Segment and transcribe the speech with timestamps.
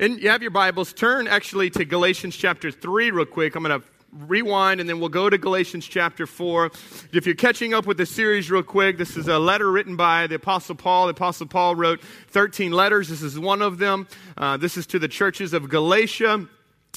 [0.00, 3.54] And you have your Bibles, turn actually to Galatians chapter 3 real quick.
[3.54, 6.70] I'm going to rewind and then we'll go to Galatians chapter 4.
[7.12, 10.26] If you're catching up with the series real quick, this is a letter written by
[10.26, 11.04] the Apostle Paul.
[11.04, 13.10] The Apostle Paul wrote 13 letters.
[13.10, 14.08] This is one of them.
[14.38, 16.48] Uh, this is to the churches of Galatia.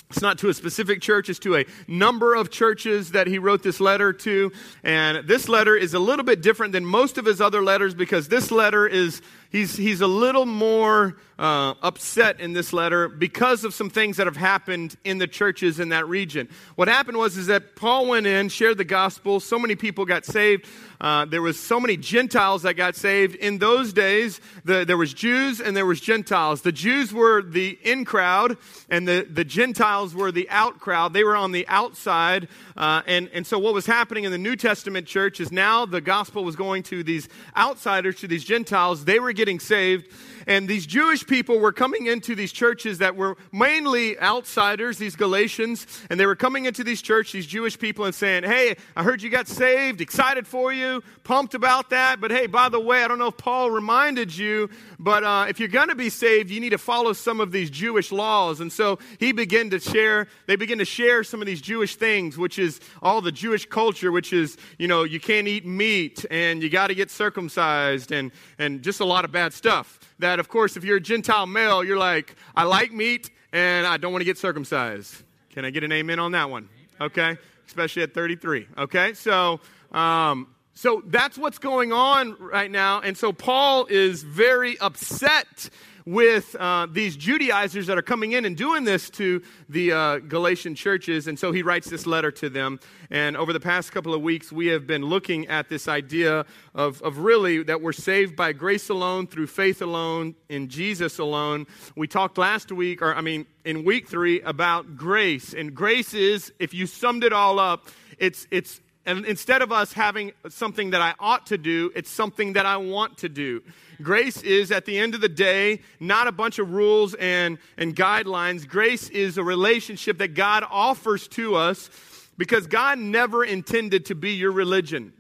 [0.09, 3.63] It's not to a specific church, it's to a number of churches that he wrote
[3.63, 4.51] this letter to.
[4.83, 8.27] And this letter is a little bit different than most of his other letters because
[8.27, 9.21] this letter is
[9.53, 14.27] he's, he's a little more uh, upset in this letter because of some things that
[14.27, 16.47] have happened in the churches in that region.
[16.75, 20.25] What happened was is that Paul went in, shared the gospel, so many people got
[20.25, 20.67] saved.
[21.01, 23.35] Uh, there was so many Gentiles that got saved.
[23.35, 26.61] In those days, the, there was Jews and there was Gentiles.
[26.61, 28.57] The Jews were the in crowd,
[28.89, 31.11] and the, the Gentiles were the out crowd.
[31.11, 32.47] They were on the outside.
[32.77, 35.99] Uh, and, and so what was happening in the New Testament church is now the
[35.99, 39.03] gospel was going to these outsiders, to these Gentiles.
[39.03, 40.07] They were getting saved.
[40.47, 45.85] And these Jewish people were coming into these churches that were mainly outsiders, these Galatians,
[46.09, 49.21] and they were coming into these churches, these Jewish people, and saying, Hey, I heard
[49.21, 52.19] you got saved, excited for you, pumped about that.
[52.19, 54.69] But hey, by the way, I don't know if Paul reminded you,
[54.99, 57.69] but uh, if you're going to be saved, you need to follow some of these
[57.69, 58.59] Jewish laws.
[58.59, 62.37] And so he began to share, they begin to share some of these Jewish things,
[62.37, 66.61] which is all the Jewish culture, which is, you know, you can't eat meat and
[66.61, 70.47] you got to get circumcised and, and just a lot of bad stuff that, of
[70.47, 74.21] course, if you're a Gentile male, you're like, I like meat and I don't want
[74.21, 75.21] to get circumcised.
[75.49, 76.69] Can I get an amen on that one?
[77.01, 77.37] Okay?
[77.67, 78.67] Especially at 33.
[78.77, 79.13] Okay?
[79.15, 79.59] So,
[79.91, 82.99] um, so that's what's going on right now.
[83.01, 85.69] And so Paul is very upset
[86.05, 90.75] with uh, these Judaizers that are coming in and doing this to the uh, Galatian
[90.75, 91.27] churches.
[91.27, 92.79] And so he writes this letter to them.
[93.09, 97.01] And over the past couple of weeks, we have been looking at this idea of,
[97.01, 101.67] of really that we're saved by grace alone, through faith alone, in Jesus alone.
[101.95, 105.53] We talked last week, or I mean, in week three, about grace.
[105.53, 109.91] And grace is, if you summed it all up, it's, it's and instead of us
[109.91, 113.61] having something that I ought to do, it's something that I want to do.
[114.01, 117.95] Grace is, at the end of the day, not a bunch of rules and, and
[117.95, 118.67] guidelines.
[118.67, 121.89] Grace is a relationship that God offers to us
[122.37, 125.13] because God never intended to be your religion.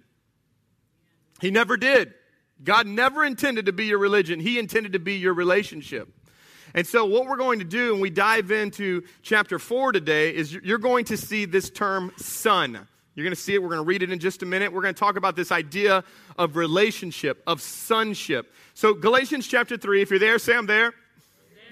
[1.41, 2.13] He never did.
[2.63, 6.07] God never intended to be your religion, He intended to be your relationship.
[6.73, 10.53] And so, what we're going to do, when we dive into chapter 4 today, is
[10.53, 12.87] you're going to see this term son.
[13.15, 13.61] You're going to see it.
[13.61, 14.73] We're going to read it in just a minute.
[14.73, 16.03] We're going to talk about this idea
[16.37, 18.51] of relationship, of sonship.
[18.73, 20.93] So, Galatians chapter 3, if you're there, say I'm there.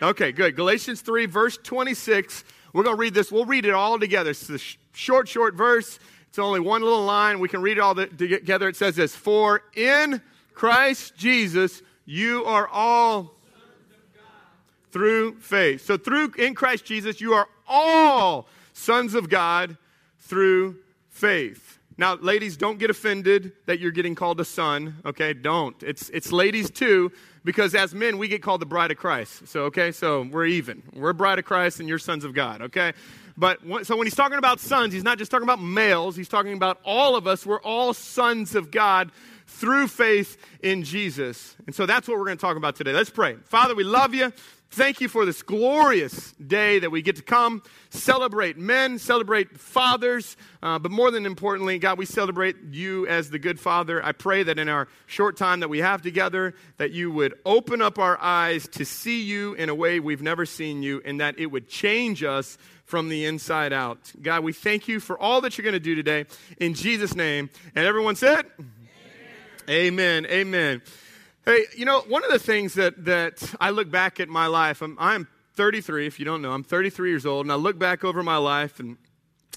[0.02, 0.56] Okay, good.
[0.56, 2.44] Galatians 3, verse 26.
[2.74, 3.32] We're going to read this.
[3.32, 4.32] We'll read it all together.
[4.32, 4.60] It's a
[4.94, 6.00] short, short verse.
[6.30, 7.40] It's only one little line.
[7.40, 8.70] We can read it all together.
[8.70, 10.22] It says this For in
[10.54, 13.34] Christ Jesus, you are all
[14.92, 15.86] through faith.
[15.86, 19.78] So, through in Christ Jesus, you are all sons of God
[20.20, 20.78] through
[21.22, 21.78] faith.
[21.98, 25.34] Now, ladies, don't get offended that you're getting called a son, okay?
[25.34, 25.76] Don't.
[25.84, 27.12] It's, it's ladies too,
[27.46, 29.48] because as men, we get called the bride of Christ.
[29.48, 30.82] So, okay, so we're even.
[30.96, 32.94] We're bride of Christ and you're sons of God, okay?
[33.38, 36.54] But so when he's talking about sons, he's not just talking about males, he's talking
[36.54, 37.46] about all of us.
[37.46, 39.12] We're all sons of God
[39.46, 41.56] through faith in Jesus.
[41.68, 42.94] And so that's what we're going to talk about today.
[42.94, 43.36] Let's pray.
[43.44, 44.34] Father, we love you.
[44.74, 50.38] Thank you for this glorious day that we get to come celebrate men, celebrate fathers,
[50.64, 54.02] uh, but more than importantly, God, we celebrate you as the good father.
[54.02, 57.82] I pray that in our short time that we have together, that you would open
[57.82, 61.38] up our eyes to see you in a way we've never seen you, and that
[61.38, 64.00] it would change us from the inside out.
[64.22, 66.28] God, we thank you for all that you're going to do today.
[66.60, 67.50] In Jesus' name.
[67.76, 68.46] And everyone said,
[69.70, 70.26] Amen.
[70.26, 70.26] Amen.
[70.28, 70.82] Amen.
[71.44, 74.84] Hey, you know, one of the things that, that I look back at my life,
[74.84, 78.04] I'm, I'm 33, if you don't know, I'm 33 years old, and I look back
[78.04, 78.96] over my life, and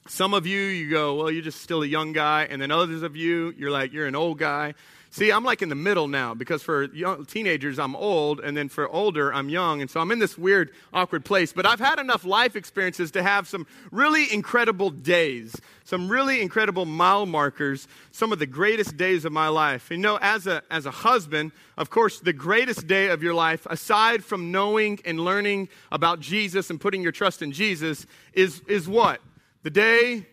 [0.09, 3.03] some of you, you go, well, you're just still a young guy, and then others
[3.03, 4.73] of you, you're like, you're an old guy.
[5.15, 8.69] See, I'm like in the middle now because for young teenagers, I'm old, and then
[8.69, 9.81] for older, I'm young.
[9.81, 11.53] And so I'm in this weird, awkward place.
[11.53, 15.55] But I've had enough life experiences to have some really incredible days,
[15.85, 19.88] some really incredible mile markers, some of the greatest days of my life.
[19.88, 23.69] You know, as a, as a husband, of course, the greatest day of your life,
[23.71, 28.88] aside from knowing and learning about Jesus and putting your trust in Jesus, is, is
[28.88, 29.21] what?
[29.62, 30.27] The day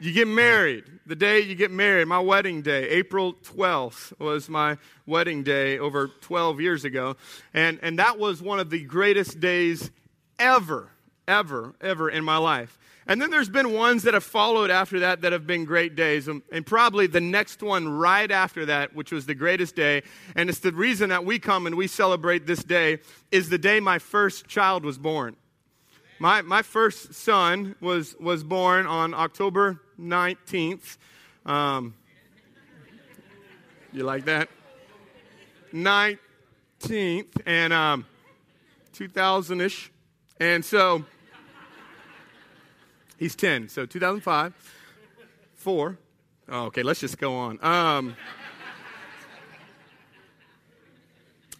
[0.00, 0.84] you get married.
[1.06, 6.08] The day you get married, my wedding day, April 12th was my wedding day over
[6.20, 7.16] 12 years ago.
[7.52, 9.90] And, and that was one of the greatest days
[10.38, 10.90] ever
[11.26, 12.78] ever, ever in my life.
[13.06, 16.26] And then there's been ones that have followed after that that have been great days.
[16.26, 20.02] And, and, probably the next one right after that, which was the greatest day.
[20.34, 22.98] And it's the reason that we come and we celebrate this day,
[23.30, 25.36] is the day my first child was born.
[26.18, 30.96] My, my first son was, was born on October 19th.
[31.46, 31.94] Um,
[33.92, 34.48] you like that?
[35.72, 38.06] 19th, and um,
[38.92, 39.90] 2000 ish.
[40.40, 41.04] And so
[43.18, 43.68] he's 10.
[43.68, 44.52] So 2005,
[45.54, 45.98] 4.
[46.48, 47.58] Oh, okay, let's just go on.
[47.62, 48.16] Um,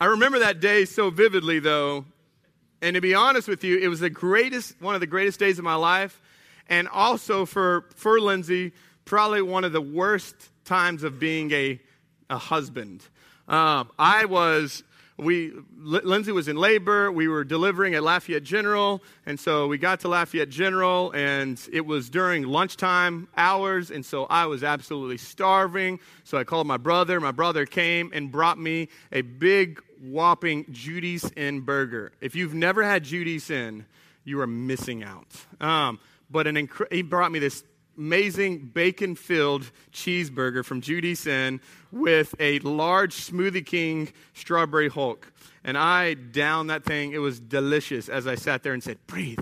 [0.00, 2.04] I remember that day so vividly, though.
[2.82, 5.58] And to be honest with you, it was the greatest, one of the greatest days
[5.58, 6.20] of my life.
[6.68, 8.72] And also for, for Lindsay,
[9.04, 10.34] probably one of the worst
[10.64, 11.80] times of being a,
[12.30, 13.02] a husband.
[13.48, 14.82] Um, I was
[15.16, 17.12] we lindsay was in labor.
[17.12, 19.02] We were delivering at lafayette general.
[19.26, 23.90] And so we got to lafayette general and it was during lunchtime hours.
[23.90, 26.00] And so i was absolutely starving.
[26.24, 27.20] So i called my brother.
[27.20, 32.12] My brother came and brought me a big whopping Judice Inn burger.
[32.20, 33.86] If you've never had Judice Inn
[34.24, 35.26] you are missing out.
[35.60, 37.64] Um, but an inc- he brought me this
[37.96, 41.60] amazing bacon filled cheeseburger from Judice Inn
[41.92, 45.32] with a large Smoothie King strawberry Hulk.
[45.62, 47.12] And I downed that thing.
[47.12, 49.38] It was delicious as I sat there and said, Breathe,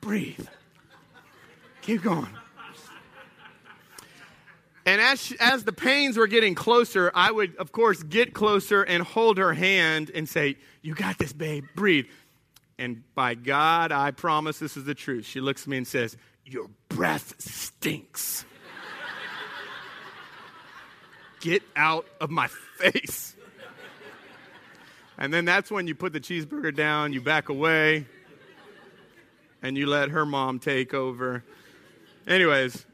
[0.00, 0.46] breathe,
[1.82, 2.28] keep going.
[4.86, 9.02] And as, as the pains were getting closer, I would, of course, get closer and
[9.02, 12.06] hold her hand and say, You got this, babe, breathe.
[12.78, 15.24] And by God, I promise this is the truth.
[15.24, 18.44] She looks at me and says, Your breath stinks.
[21.40, 23.34] Get out of my face.
[25.18, 28.04] And then that's when you put the cheeseburger down, you back away,
[29.62, 31.42] and you let her mom take over.
[32.26, 32.84] Anyways,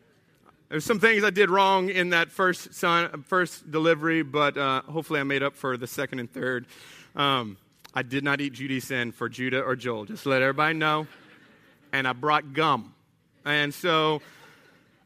[0.69, 5.19] there's some things I did wrong in that first son, first delivery, but uh, hopefully
[5.19, 6.67] I made up for the second and third.
[7.17, 7.57] Um,
[7.95, 10.07] I did not eat Judice Inn for Judah or Joel.
[10.07, 11.07] Just let everybody know.
[11.93, 12.95] And I brought gum.
[13.45, 14.23] And so,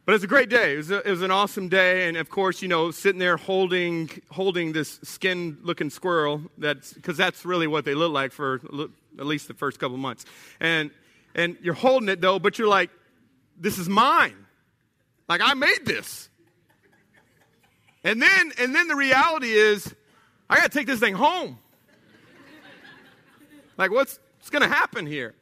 [0.04, 0.74] but it's a great day.
[0.74, 2.06] It was, a, it was an awesome day.
[2.06, 7.16] And of course, you know, sitting there holding, holding this skin looking squirrel, that's because
[7.16, 8.60] that's really what they look like for
[9.18, 10.24] at least the first couple months.
[10.60, 10.92] And,
[11.34, 12.90] and you're holding it though, but you're like,
[13.58, 14.36] this is mine.
[15.28, 16.28] Like I made this.
[18.04, 19.92] And then, and then the reality is,
[20.48, 21.58] I got to take this thing home.
[23.76, 25.34] Like, what's, what's going to happen here?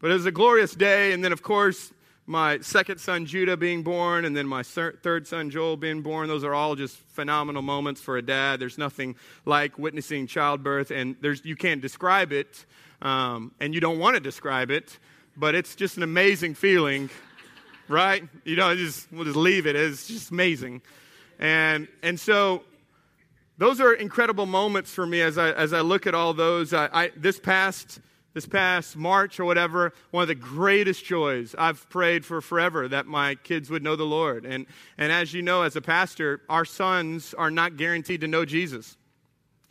[0.00, 1.12] But it was a glorious day.
[1.12, 1.92] And then, of course,
[2.26, 6.28] my second son Judah being born, and then my third son Joel being born.
[6.28, 8.60] Those are all just phenomenal moments for a dad.
[8.60, 12.64] There's nothing like witnessing childbirth, and there's, you can't describe it,
[13.02, 14.98] um, and you don't want to describe it,
[15.36, 17.10] but it's just an amazing feeling,
[17.88, 18.24] right?
[18.44, 19.76] You know, just, we'll just leave it.
[19.76, 20.80] It's just amazing.
[21.38, 22.62] And, and so
[23.58, 26.72] those are incredible moments for me as I, as I look at all those.
[26.72, 28.00] I, I, this past
[28.34, 33.06] this past March or whatever, one of the greatest joys I've prayed for forever that
[33.06, 34.44] my kids would know the Lord.
[34.44, 34.66] And,
[34.98, 38.96] and as you know, as a pastor, our sons are not guaranteed to know Jesus.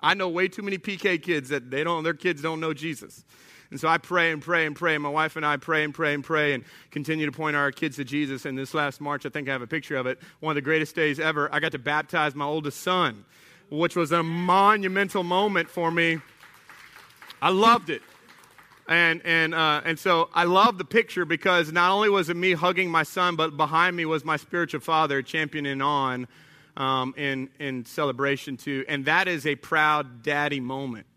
[0.01, 3.25] I know way too many PK kids that they don't, their kids don't know Jesus.
[3.69, 4.97] And so I pray and pray and pray.
[4.97, 7.97] My wife and I pray and pray and pray and continue to point our kids
[7.97, 8.45] to Jesus.
[8.45, 10.61] And this last March, I think I have a picture of it, one of the
[10.61, 13.25] greatest days ever, I got to baptize my oldest son
[13.79, 16.19] which was a monumental moment for me.
[17.41, 18.03] I loved it.
[18.87, 22.53] And, and, uh, and so I love the picture because not only was it me
[22.53, 26.27] hugging my son, but behind me was my spiritual father championing on
[26.77, 28.85] um, in, in celebration too.
[28.87, 31.07] And that is a proud daddy moment.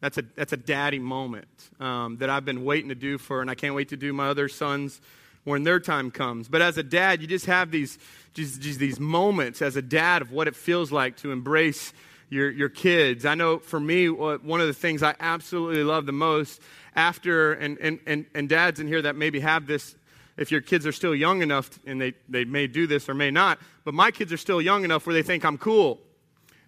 [0.00, 1.48] That's a, that's a daddy moment
[1.80, 4.28] um, that I've been waiting to do for, and I can't wait to do my
[4.28, 5.02] other sons
[5.44, 6.48] when their time comes.
[6.48, 7.98] But as a dad, you just have these,
[8.34, 11.92] just, just these moments as a dad of what it feels like to embrace
[12.28, 13.26] your, your kids.
[13.26, 16.60] I know for me, one of the things I absolutely love the most
[16.94, 19.96] after, and, and, and, and dads in here that maybe have this,
[20.36, 23.30] if your kids are still young enough, and they, they may do this or may
[23.30, 26.00] not, but my kids are still young enough where they think I'm cool.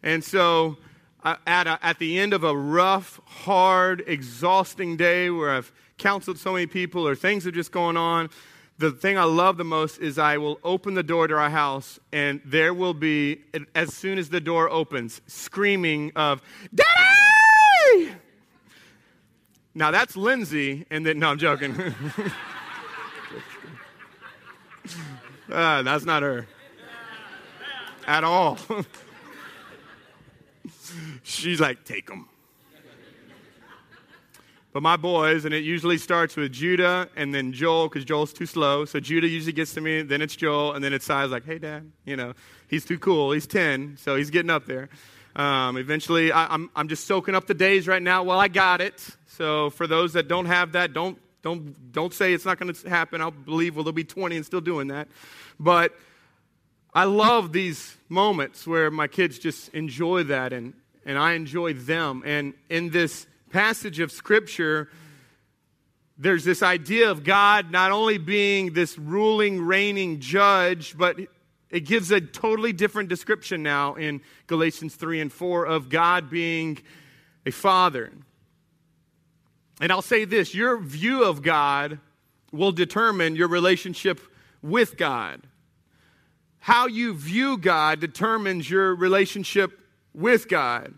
[0.02, 0.78] And so
[1.22, 6.38] uh, at, a, at the end of a rough, hard, exhausting day where I've counseled
[6.38, 8.30] so many people or things are just going on,
[8.82, 12.00] the thing I love the most is I will open the door to our house,
[12.12, 13.44] and there will be,
[13.76, 16.42] as soon as the door opens, screaming of,
[16.74, 18.10] Daddy!
[19.72, 21.76] Now that's Lindsay, and then, no, I'm joking.
[25.52, 26.48] uh, that's not her
[28.08, 28.58] at all.
[31.22, 32.28] She's like, take them.
[34.72, 38.46] But my boys, and it usually starts with Judah and then Joel, because Joel's too
[38.46, 38.86] slow.
[38.86, 41.58] So Judah usually gets to me, then it's Joel, and then it's Si's like, hey,
[41.58, 42.32] Dad, you know,
[42.68, 43.32] he's too cool.
[43.32, 44.88] He's 10, so he's getting up there.
[45.36, 48.22] Um, eventually, I, I'm, I'm just soaking up the days right now.
[48.22, 49.06] while I got it.
[49.26, 52.88] So for those that don't have that, don't, don't, don't say it's not going to
[52.88, 53.20] happen.
[53.20, 55.08] I'll believe well, they'll be 20 and still doing that.
[55.60, 55.94] But
[56.94, 60.74] I love these moments where my kids just enjoy that and,
[61.04, 62.22] and I enjoy them.
[62.24, 64.88] And in this passage of Scripture,
[66.18, 71.18] there's this idea of God not only being this ruling, reigning judge, but
[71.70, 76.78] it gives a totally different description now in Galatians 3 and 4 of God being
[77.46, 78.12] a father.
[79.80, 81.98] And I'll say this your view of God
[82.52, 84.20] will determine your relationship
[84.62, 85.42] with God.
[86.58, 89.80] How you view God determines your relationship
[90.14, 90.94] with God.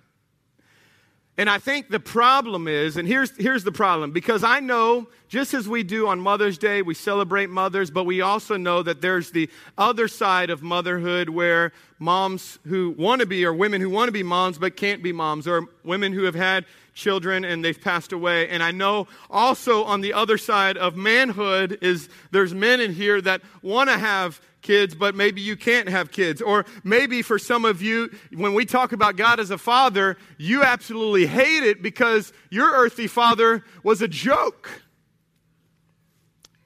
[1.36, 5.52] And I think the problem is, and here's, here's the problem, because I know, just
[5.52, 9.32] as we do on Mother's Day, we celebrate mothers, but we also know that there's
[9.32, 14.06] the other side of motherhood where moms who want to be, or women who want
[14.06, 17.80] to be moms but can't be moms, or women who have had children and they've
[17.80, 18.48] passed away.
[18.48, 23.20] And I know also on the other side of manhood is there's men in here
[23.20, 26.42] that want to have kids, but maybe you can't have kids.
[26.42, 30.64] Or maybe for some of you, when we talk about God as a father, you
[30.64, 34.82] absolutely hate it because your earthly father was a joke.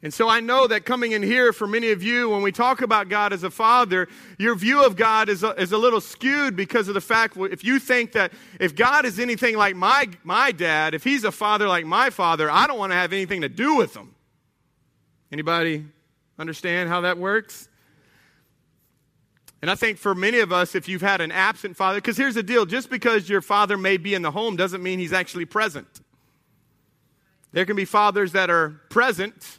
[0.00, 2.82] And so I know that coming in here for many of you, when we talk
[2.82, 4.06] about God as a father,
[4.38, 7.64] your view of God is a, is a little skewed because of the fact if
[7.64, 11.66] you think that if God is anything like my, my dad, if he's a father
[11.66, 14.14] like my father, I don't want to have anything to do with him.
[15.32, 15.84] Anybody
[16.38, 17.68] understand how that works?
[19.60, 22.34] And I think for many of us, if you've had an absent father, because here's
[22.34, 25.46] the deal just because your father may be in the home doesn't mean he's actually
[25.46, 25.88] present.
[27.52, 29.58] There can be fathers that are present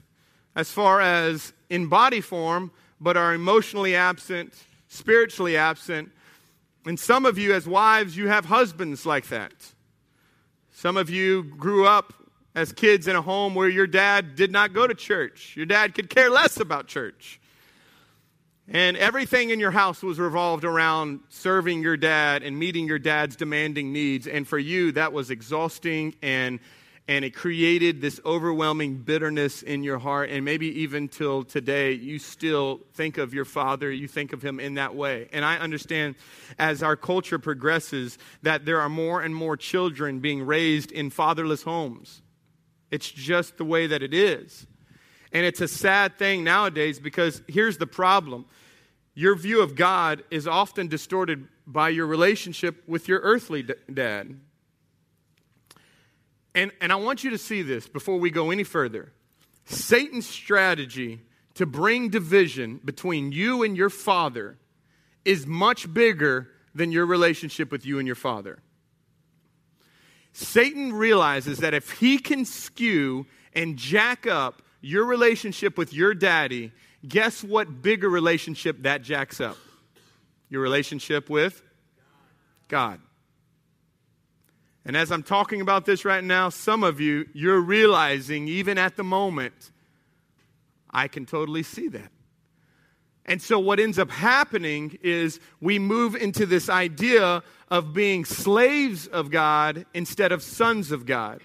[0.55, 4.53] as far as in body form, but are emotionally absent,
[4.87, 6.11] spiritually absent.
[6.85, 9.53] And some of you, as wives, you have husbands like that.
[10.71, 12.13] Some of you grew up
[12.55, 15.93] as kids in a home where your dad did not go to church, your dad
[15.93, 17.38] could care less about church.
[18.71, 23.35] And everything in your house was revolved around serving your dad and meeting your dad's
[23.35, 24.27] demanding needs.
[24.27, 26.59] And for you, that was exhausting and
[27.07, 30.29] and it created this overwhelming bitterness in your heart.
[30.29, 34.59] And maybe even till today, you still think of your father, you think of him
[34.59, 35.27] in that way.
[35.33, 36.13] And I understand
[36.59, 41.63] as our culture progresses that there are more and more children being raised in fatherless
[41.63, 42.21] homes.
[42.91, 44.67] It's just the way that it is.
[45.31, 48.45] And it's a sad thing nowadays because here's the problem
[49.19, 54.39] your view of God is often distorted by your relationship with your earthly dad.
[56.55, 59.11] And, and I want you to see this before we go any further.
[59.65, 61.19] Satan's strategy
[61.55, 64.57] to bring division between you and your father
[65.25, 68.59] is much bigger than your relationship with you and your father.
[70.31, 76.71] Satan realizes that if he can skew and jack up your relationship with your daddy,
[77.07, 79.57] guess what bigger relationship that jacks up?
[80.49, 81.61] Your relationship with
[82.67, 82.99] God.
[84.85, 88.95] And as I'm talking about this right now, some of you, you're realizing, even at
[88.95, 89.71] the moment,
[90.89, 92.11] I can totally see that.
[93.25, 99.05] And so, what ends up happening is we move into this idea of being slaves
[99.05, 101.41] of God instead of sons of God.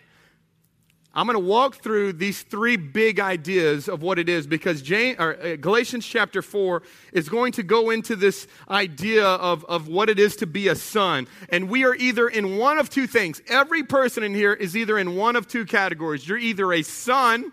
[1.16, 5.16] I'm going to walk through these three big ideas of what it is because James,
[5.21, 10.11] or, uh, Galatians chapter 4 is going to go into this idea of, of what
[10.11, 11.28] it is to be a son.
[11.50, 13.40] And we are either in one of two things.
[13.49, 16.26] Every person in here is either in one of two categories.
[16.28, 17.52] You're either a son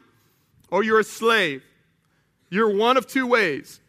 [0.72, 1.64] or you're a slave.
[2.50, 3.80] You're one of two ways.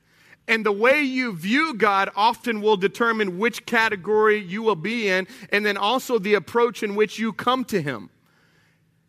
[0.49, 5.29] And the way you view God often will determine which category you will be in,
[5.51, 8.11] and then also the approach in which you come to Him.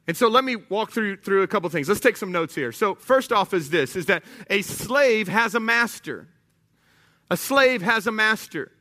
[0.07, 1.87] And so let me walk through, through a couple things.
[1.87, 2.71] Let's take some notes here.
[2.71, 6.27] So first off is this, is that a slave has a master.
[7.29, 8.71] A slave has a master.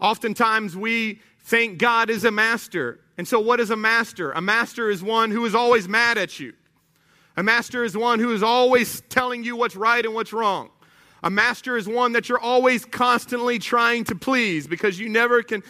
[0.00, 3.00] Oftentimes we think God is a master.
[3.16, 4.32] And so what is a master?
[4.32, 6.52] A master is one who is always mad at you.
[7.36, 10.70] A master is one who is always telling you what's right and what's wrong.
[11.22, 15.62] A master is one that you're always constantly trying to please because you never can,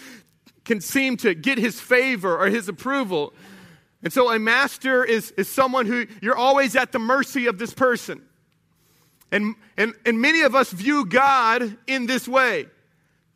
[0.65, 3.33] can seem to get his favor or his approval.
[4.05, 7.73] And so a master is, is someone who you're always at the mercy of this
[7.73, 8.23] person.
[9.33, 12.67] And, and, and many of us view God in this way.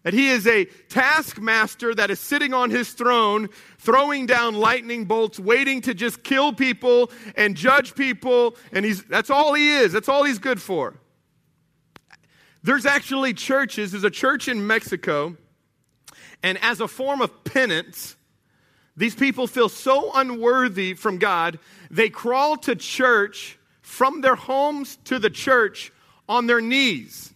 [0.04, 3.48] That he is a taskmaster that is sitting on his throne,
[3.78, 8.54] throwing down lightning bolts, waiting to just kill people and judge people.
[8.70, 9.92] And he's, that's all he is.
[9.92, 10.94] That's all he's good for.
[12.62, 15.36] There's actually churches, there's a church in Mexico,
[16.42, 18.16] and as a form of penance,
[18.98, 25.20] these people feel so unworthy from God, they crawl to church from their homes to
[25.20, 25.92] the church
[26.28, 27.32] on their knees.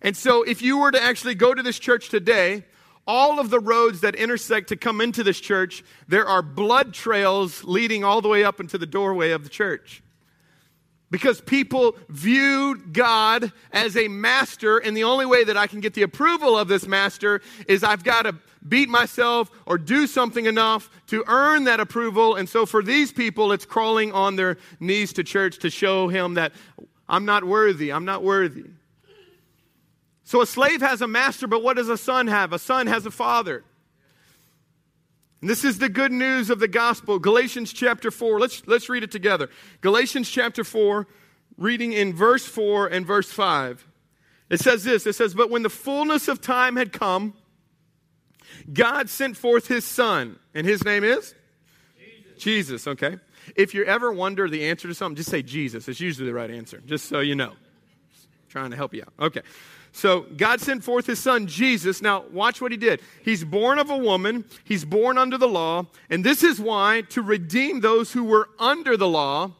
[0.00, 2.64] And so, if you were to actually go to this church today,
[3.06, 7.62] all of the roads that intersect to come into this church, there are blood trails
[7.64, 10.02] leading all the way up into the doorway of the church.
[11.10, 15.94] Because people viewed God as a master, and the only way that I can get
[15.94, 18.34] the approval of this master is I've got to
[18.68, 22.34] beat myself or do something enough to earn that approval.
[22.34, 26.34] And so for these people, it's crawling on their knees to church to show him
[26.34, 26.52] that
[27.08, 28.64] I'm not worthy, I'm not worthy.
[30.24, 32.52] So a slave has a master, but what does a son have?
[32.52, 33.62] A son has a father.
[35.46, 37.20] And this is the good news of the gospel.
[37.20, 38.40] Galatians chapter 4.
[38.40, 39.48] Let's, let's read it together.
[39.80, 41.06] Galatians chapter 4,
[41.56, 43.86] reading in verse 4 and verse 5.
[44.50, 47.34] It says this It says, But when the fullness of time had come,
[48.72, 50.40] God sent forth his son.
[50.52, 51.32] And his name is?
[51.96, 52.42] Jesus.
[52.42, 53.18] Jesus, okay.
[53.54, 55.86] If you ever wonder the answer to something, just say Jesus.
[55.86, 57.52] It's usually the right answer, just so you know.
[58.48, 59.26] trying to help you out.
[59.26, 59.42] Okay.
[59.96, 62.02] So God sent forth his son Jesus.
[62.02, 63.00] Now, watch what he did.
[63.24, 67.22] He's born of a woman, he's born under the law, and this is why to
[67.22, 69.52] redeem those who were under the law.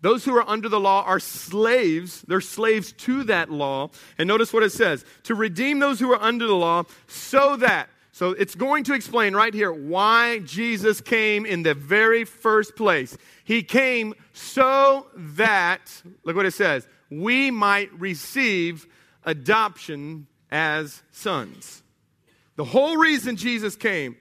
[0.00, 2.22] Those who are under the law are slaves.
[2.22, 3.90] They're slaves to that law.
[4.16, 7.88] And notice what it says to redeem those who are under the law, so that.
[8.12, 13.18] So it's going to explain right here why Jesus came in the very first place.
[13.42, 15.80] He came so that,
[16.22, 18.86] look what it says, we might receive
[19.24, 21.82] adoption as sons.
[22.56, 24.16] The whole reason Jesus came,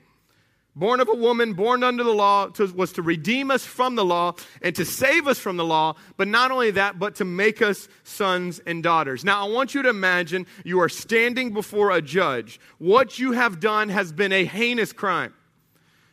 [0.75, 4.05] born of a woman, born under the law, to, was to redeem us from the
[4.05, 7.61] law and to save us from the law, but not only that, but to make
[7.61, 9.25] us sons and daughters.
[9.25, 12.59] Now, I want you to imagine you are standing before a judge.
[12.77, 15.33] What you have done has been a heinous crime.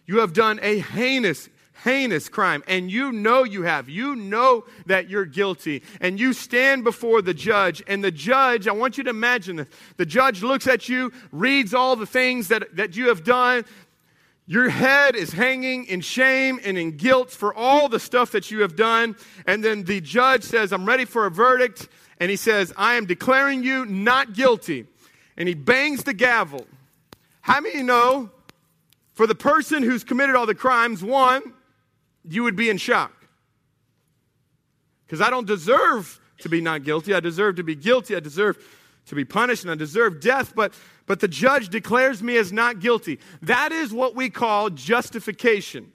[0.07, 1.49] You have done a heinous
[1.85, 3.89] heinous crime, and you know you have.
[3.89, 8.73] You know that you're guilty, and you stand before the judge, and the judge, I
[8.73, 9.69] want you to imagine this.
[9.97, 13.65] The judge looks at you, reads all the things that, that you have done.
[14.49, 18.61] Your head is hanging in shame and in guilt for all the stuff that you
[18.61, 19.17] have done.
[19.45, 21.89] And then the judge says, I'm ready for a verdict.
[22.21, 24.87] And he says, I am declaring you not guilty.
[25.37, 26.65] And he bangs the gavel.
[27.41, 28.31] How many know
[29.15, 31.43] for the person who's committed all the crimes, one,
[32.29, 33.13] you would be in shock.
[35.07, 37.15] Because I don't deserve to be not guilty.
[37.15, 38.17] I deserve to be guilty.
[38.17, 38.59] I deserve
[39.07, 40.75] to be punished and I deserve death, but,
[41.07, 43.21] but the judge declares me as not guilty.
[43.43, 45.93] That is what we call justification.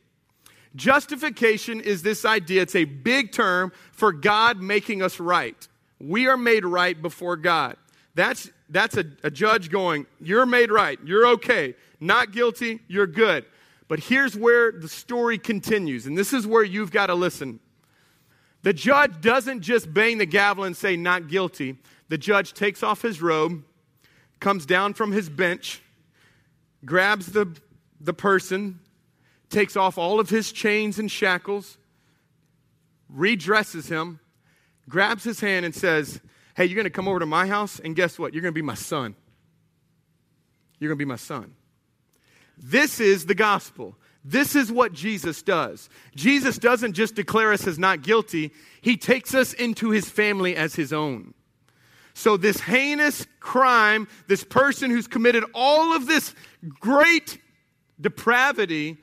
[0.75, 5.67] Justification is this idea, it's a big term for God making us right.
[5.99, 7.75] We are made right before God.
[8.15, 10.97] That's, that's a, a judge going, You're made right.
[11.03, 11.75] You're okay.
[11.99, 12.79] Not guilty.
[12.87, 13.45] You're good.
[13.91, 17.59] But here's where the story continues, and this is where you've got to listen.
[18.61, 21.75] The judge doesn't just bang the gavel and say, not guilty.
[22.07, 23.65] The judge takes off his robe,
[24.39, 25.81] comes down from his bench,
[26.85, 27.53] grabs the,
[27.99, 28.79] the person,
[29.49, 31.77] takes off all of his chains and shackles,
[33.13, 34.21] redresses him,
[34.87, 36.21] grabs his hand, and says,
[36.55, 38.33] Hey, you're going to come over to my house, and guess what?
[38.33, 39.15] You're going to be my son.
[40.79, 41.55] You're going to be my son.
[42.61, 43.95] This is the gospel.
[44.23, 45.89] This is what Jesus does.
[46.15, 50.75] Jesus doesn't just declare us as not guilty, he takes us into his family as
[50.75, 51.33] his own.
[52.13, 56.35] So, this heinous crime, this person who's committed all of this
[56.79, 57.39] great
[57.99, 58.97] depravity,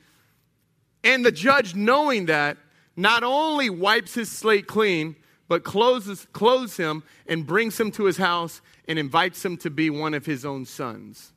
[1.03, 2.59] and the judge knowing that,
[2.97, 5.17] not only wipes his slate clean,
[5.49, 9.89] but closes, clothes him and brings him to his house and invites him to be
[9.89, 11.33] one of his own sons.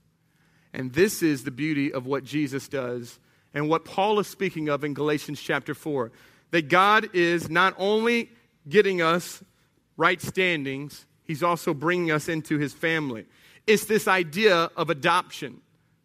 [0.73, 3.19] And this is the beauty of what Jesus does
[3.53, 6.11] and what Paul is speaking of in Galatians chapter 4.
[6.51, 8.29] That God is not only
[8.67, 9.43] getting us
[9.97, 13.25] right standings, He's also bringing us into His family.
[13.67, 15.61] It's this idea of adoption,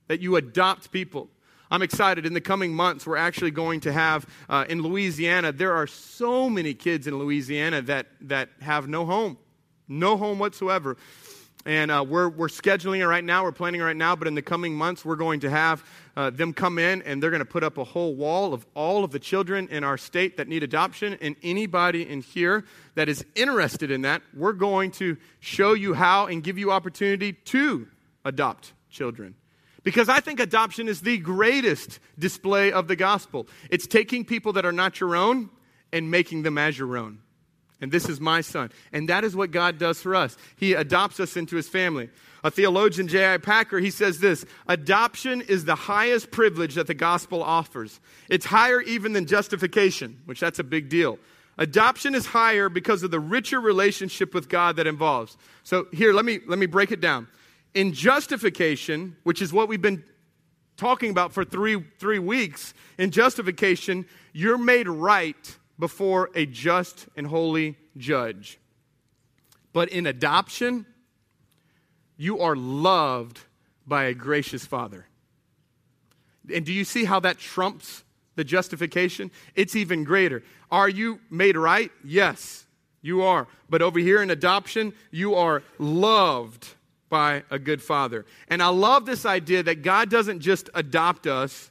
[0.09, 1.29] that you adopt people.
[1.71, 2.27] I'm excited.
[2.27, 6.49] In the coming months, we're actually going to have uh, in Louisiana, there are so
[6.49, 9.37] many kids in Louisiana that, that have no home,
[9.89, 10.97] no home whatsoever.
[11.67, 13.43] And uh, we're, we're scheduling it right now.
[13.43, 14.15] We're planning it right now.
[14.15, 15.85] But in the coming months, we're going to have
[16.17, 19.03] uh, them come in and they're going to put up a whole wall of all
[19.03, 21.19] of the children in our state that need adoption.
[21.21, 26.27] And anybody in here that is interested in that, we're going to show you how
[26.27, 27.89] and give you opportunity to
[28.25, 29.35] adopt children.
[29.83, 33.49] Because I think adoption is the greatest display of the gospel.
[33.71, 35.51] It's taking people that are not your own
[35.93, 37.19] and making them as your own.
[37.81, 38.71] And this is my son.
[38.93, 40.37] And that is what God does for us.
[40.57, 42.09] He adopts us into his family.
[42.43, 43.39] A theologian, J.I.
[43.39, 48.01] Packer, he says this Adoption is the highest privilege that the gospel offers.
[48.31, 51.19] It's higher even than justification, which that's a big deal.
[51.59, 55.37] Adoption is higher because of the richer relationship with God that involves.
[55.63, 57.29] So here, let me, let me break it down.
[57.75, 60.05] In justification, which is what we've been
[60.77, 67.27] talking about for three, three weeks, in justification, you're made right before a just and
[67.27, 68.59] holy judge.
[69.73, 70.87] But in adoption,
[72.17, 73.41] you are loved
[73.87, 75.07] by a gracious father.
[76.53, 78.05] And do you see how that trumps
[78.37, 79.31] the justification?
[79.55, 80.43] It's even greater.
[80.71, 81.91] Are you made right?
[82.05, 82.67] Yes,
[83.03, 83.47] you are.
[83.69, 86.69] But over here in adoption, you are loved
[87.09, 88.27] by a good father.
[88.49, 91.71] And I love this idea that God doesn't just adopt us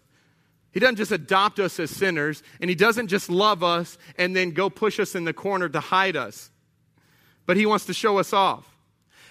[0.75, 4.51] he doesn't just adopt us as sinners, and He doesn't just love us and then
[4.51, 6.51] go push us in the corner to hide us,
[7.45, 8.75] but He wants to show us off.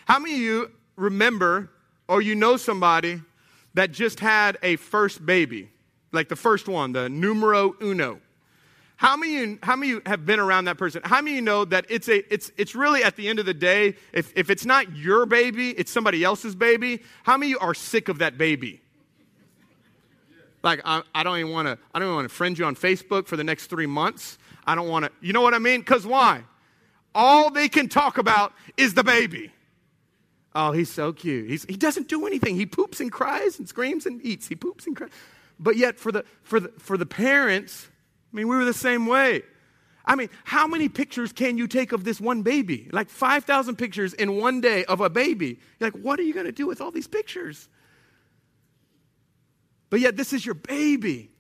[0.07, 1.71] How many of you remember
[2.09, 3.21] or you know somebody
[3.75, 5.69] that just had a first baby,
[6.13, 8.21] like the first one, the numero uno?
[8.97, 11.03] How many, how many have been around that person?
[11.05, 13.45] How many of you know that it's, a, it's, it's really at the end of
[13.45, 17.03] the day, if, if it's not your baby, it's somebody else's baby?
[17.23, 18.81] How many of you are sick of that baby?
[20.65, 22.75] Like, I, I don't even want to, I don't even want to friend you on
[22.75, 24.39] Facebook for the next three months.
[24.67, 25.81] I don't want to, you know what I mean?
[25.81, 26.43] Because why?
[27.15, 29.53] All they can talk about is the baby.
[30.55, 31.51] Oh, he's so cute.
[31.51, 32.57] He's, he doesn't do anything.
[32.57, 34.49] He poops and cries and screams and eats.
[34.49, 35.11] He poops and cries.
[35.61, 37.89] But yet, for the, for the, for the parents,
[38.33, 39.43] I mean, we were the same way.
[40.07, 42.89] I mean, how many pictures can you take of this one baby?
[42.91, 45.59] Like 5,000 pictures in one day of a baby.
[45.79, 47.69] You're like, what are you going to do with all these pictures?
[49.95, 51.31] But yet, this is your baby.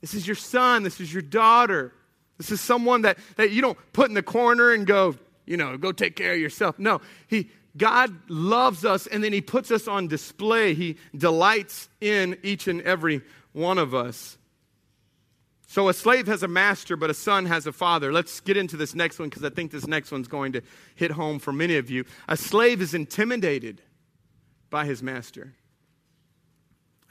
[0.00, 0.82] This is your son.
[0.82, 1.92] This is your daughter.
[2.36, 5.14] This is someone that, that you don't put in the corner and go,
[5.46, 6.76] you know, go take care of yourself.
[6.80, 10.74] No, he, God loves us and then he puts us on display.
[10.74, 13.22] He delights in each and every
[13.52, 14.38] one of us.
[15.68, 18.12] So a slave has a master, but a son has a father.
[18.12, 20.62] Let's get into this next one because I think this next one's going to
[20.96, 22.06] hit home for many of you.
[22.26, 23.82] A slave is intimidated
[24.68, 25.54] by his master.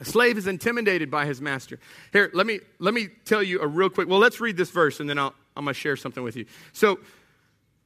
[0.02, 1.78] A slave is intimidated by his master.
[2.12, 4.08] Here, let me, let me tell you a real quick.
[4.08, 6.44] Well, let's read this verse and then I'll, I'm going to share something with you.
[6.72, 6.98] So,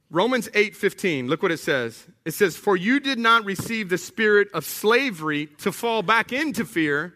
[0.09, 2.07] Romans 8 15, look what it says.
[2.25, 6.65] It says, For you did not receive the spirit of slavery to fall back into
[6.65, 7.13] fear.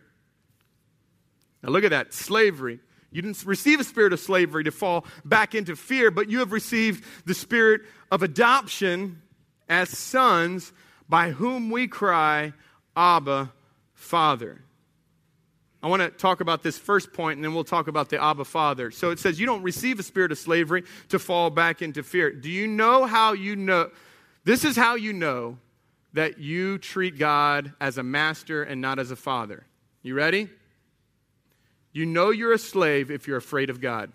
[1.64, 2.80] Now, look at that slavery.
[3.12, 6.52] You didn't receive a spirit of slavery to fall back into fear, but you have
[6.52, 9.24] received the spirit of adoption
[9.68, 10.72] as sons
[11.10, 12.54] by whom we cry,
[12.96, 13.52] Abba,
[13.96, 14.62] Father.
[15.84, 18.46] I want to talk about this first point and then we'll talk about the Abba
[18.46, 18.92] Father.
[18.92, 22.32] So it says, You don't receive a spirit of slavery to fall back into fear.
[22.32, 23.90] Do you know how you know?
[24.44, 25.58] This is how you know
[26.14, 29.66] that you treat God as a master and not as a father.
[30.04, 30.50] You ready?
[31.94, 34.12] You know you're a slave if you're afraid of God.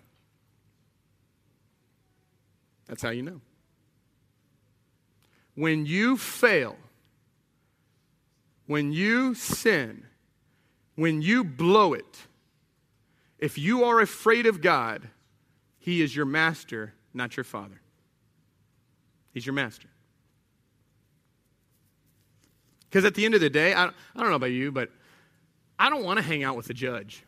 [2.87, 3.41] That's how you know.
[5.55, 6.77] When you fail,
[8.67, 10.06] when you sin,
[10.97, 12.27] when you blow it,
[13.39, 15.07] if you are afraid of God,
[15.77, 17.79] He is your master, not your father.
[19.31, 19.87] He's your master.
[22.89, 24.89] Because at the end of the day, I, I don't know about you, but
[25.77, 27.23] I don't want to hang out with the judge.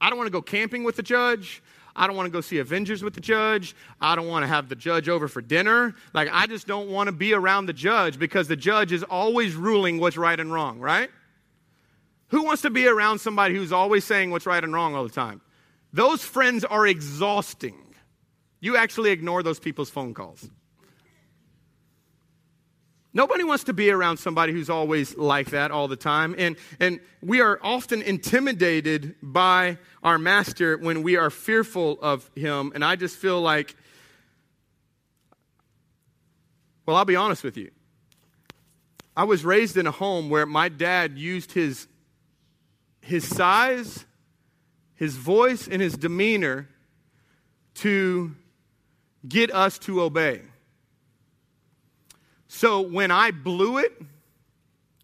[0.00, 1.62] I don't want to go camping with the judge.
[1.96, 3.74] I don't want to go see Avengers with the judge.
[4.00, 5.96] I don't want to have the judge over for dinner.
[6.14, 9.56] Like, I just don't want to be around the judge because the judge is always
[9.56, 11.10] ruling what's right and wrong, right?
[12.28, 15.10] Who wants to be around somebody who's always saying what's right and wrong all the
[15.10, 15.40] time?
[15.92, 17.94] Those friends are exhausting.
[18.60, 20.48] You actually ignore those people's phone calls.
[23.16, 26.34] Nobody wants to be around somebody who's always like that all the time.
[26.36, 32.72] And, and we are often intimidated by our master when we are fearful of him.
[32.74, 33.74] And I just feel like,
[36.84, 37.70] well, I'll be honest with you.
[39.16, 41.88] I was raised in a home where my dad used his
[43.06, 44.04] his size,
[44.94, 46.68] his voice, and his demeanor
[47.74, 48.34] to
[49.28, 50.42] get us to obey.
[52.48, 53.92] So when I blew it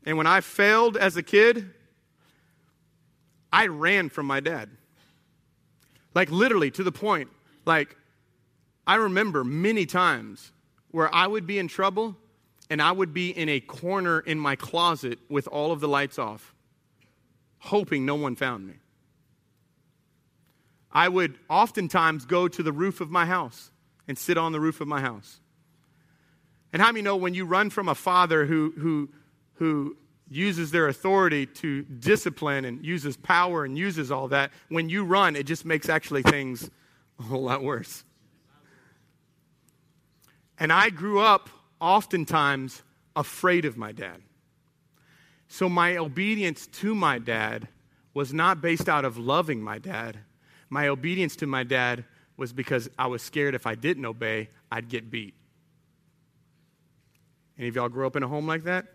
[0.05, 1.71] and when I failed as a kid,
[3.53, 4.71] I ran from my dad.
[6.15, 7.31] Like literally to the point,
[7.67, 7.97] like
[8.87, 10.53] I remember many times
[10.91, 12.17] where I would be in trouble
[12.69, 16.19] and I would be in a corner in my closet with all of the lights
[16.19, 16.52] off,
[17.63, 18.75] hoping no one found me.
[20.91, 23.71] I would oftentimes go to the roof of my house
[24.07, 25.41] and sit on the roof of my house.
[26.73, 29.11] And how many know when you run from a father who, who,
[29.55, 29.97] who
[30.29, 35.37] uses their authority to discipline and uses power and uses all that, when you run,
[35.37, 36.69] it just makes actually things
[37.21, 38.05] a whole lot worse.
[40.59, 41.49] And I grew up
[41.81, 42.83] oftentimes
[43.15, 44.21] afraid of my dad.
[45.53, 47.69] So my obedience to my dad
[48.15, 50.17] was not based out of loving my dad.
[50.71, 52.07] My obedience to my dad
[52.39, 55.35] was because I was scared if I didn't obey, I'd get beat.
[57.59, 58.87] Any of y'all grew up in a home like that?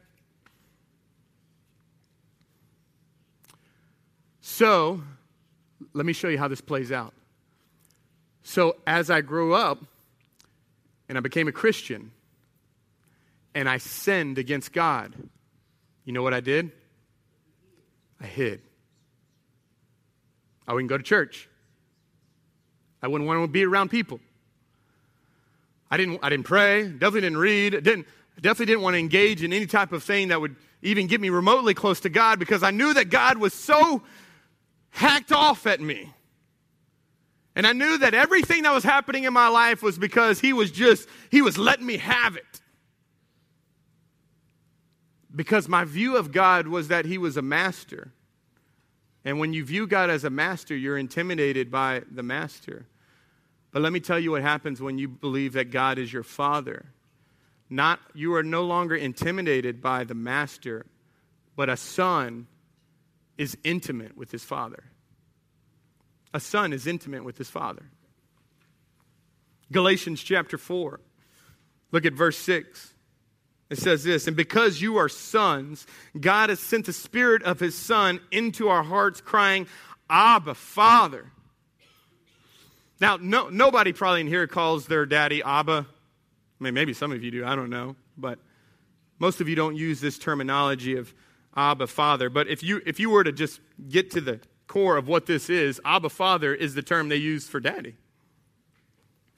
[4.42, 5.04] So,
[5.94, 7.14] let me show you how this plays out.
[8.42, 9.86] So, as I grew up
[11.08, 12.10] and I became a Christian
[13.54, 15.14] and I sinned against God,
[16.08, 16.72] you know what I did?
[18.22, 18.62] I hid.
[20.66, 21.50] I wouldn't go to church.
[23.04, 24.22] I wouldn't want to be around people.
[25.92, 29.52] I didn't, I didn't pray, definitely didn't read, didn't, definitely didn't want to engage in
[29.52, 32.72] any type of thing that would even get me remotely close to God because I
[32.72, 34.02] knew that God was so
[34.92, 36.14] hacked off at me.
[37.54, 40.72] And I knew that everything that was happening in my life was because he was
[40.72, 42.62] just, he was letting me have it.
[45.38, 48.12] Because my view of God was that he was a master.
[49.24, 52.88] And when you view God as a master, you're intimidated by the master.
[53.72, 56.88] But let me tell you what happens when you believe that God is your father.
[57.70, 60.88] Not you are no longer intimidated by the master,
[61.56, 62.48] but a son
[63.38, 64.86] is intimate with his father.
[66.34, 67.84] A son is intimate with his father.
[69.72, 71.00] Galatians chapter 4.
[71.92, 72.96] Look at verse 6.
[73.70, 75.86] It says this, and because you are sons,
[76.18, 79.68] God has sent the Spirit of His Son into our hearts, crying,
[80.10, 81.32] Abba, Father.
[83.02, 85.86] Now, no, nobody probably in here calls their daddy Abba.
[86.60, 87.98] I mean, maybe some of you do, I don't know.
[88.18, 88.40] But
[89.20, 91.14] most of you don't use this terminology of
[91.56, 92.30] Abba Father.
[92.30, 95.50] But if you, if you were to just get to the core of what this
[95.50, 97.96] is, Abba Father is the term they use for daddy.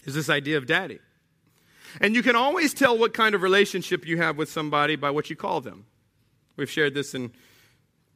[0.06, 1.00] Is this idea of daddy.
[2.02, 5.30] And you can always tell what kind of relationship you have with somebody by what
[5.30, 5.86] you call them.
[6.56, 7.32] We've shared this in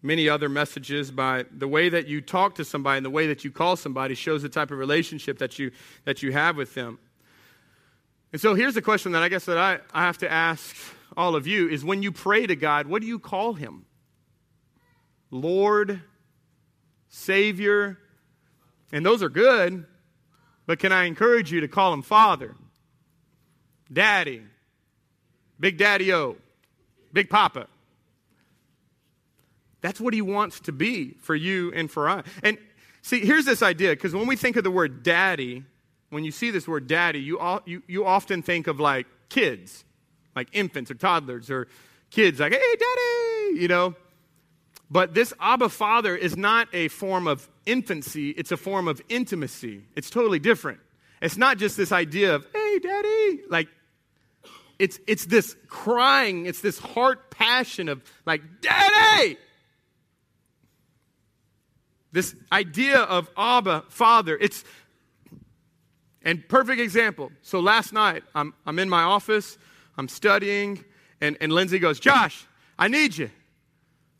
[0.02, 3.46] many other messages by the way that you talk to somebody and the way that
[3.46, 5.72] you call somebody shows the type of relationship that you
[6.04, 7.00] that you have with them.
[8.34, 10.76] And so here's the question that I guess that I, I have to ask
[11.16, 13.86] all of you is when you pray to God, what do you call him?
[15.32, 16.02] Lord,
[17.10, 17.98] Savior,
[18.92, 19.86] and those are good,
[20.66, 22.56] but can I encourage you to call him Father,
[23.94, 24.42] Daddy,
[25.60, 26.36] Big Daddy O,
[27.14, 27.68] Big Papa?
[29.82, 32.26] That's what he wants to be for you and for us.
[32.42, 32.58] And
[33.02, 35.64] see, here's this idea because when we think of the word daddy,
[36.10, 39.84] when you see this word daddy, you, you, you often think of like kids,
[40.36, 41.68] like infants or toddlers or
[42.12, 43.96] kids, like, hey, daddy, you know.
[44.90, 49.84] But this Abba Father is not a form of infancy, it's a form of intimacy.
[49.96, 50.80] It's totally different.
[51.22, 53.42] It's not just this idea of, hey, daddy.
[53.50, 53.70] Like,
[54.80, 59.38] it's, it's this crying, it's this heart passion of, like, daddy.
[62.12, 64.38] This idea of Abba, Father.
[64.40, 64.64] It's,
[66.22, 67.32] and perfect example.
[67.42, 69.58] So last night, I'm, I'm in my office,
[69.98, 70.84] I'm studying,
[71.22, 72.46] and, and Lindsay goes, Josh,
[72.78, 73.30] I need you.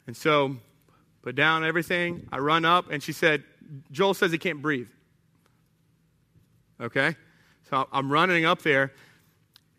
[0.08, 0.58] And so,
[1.22, 2.28] put down everything.
[2.32, 3.44] I run up, and she said,
[3.92, 4.90] Joel says he can't breathe.
[6.80, 7.16] Okay?
[7.70, 8.92] So I'm running up there,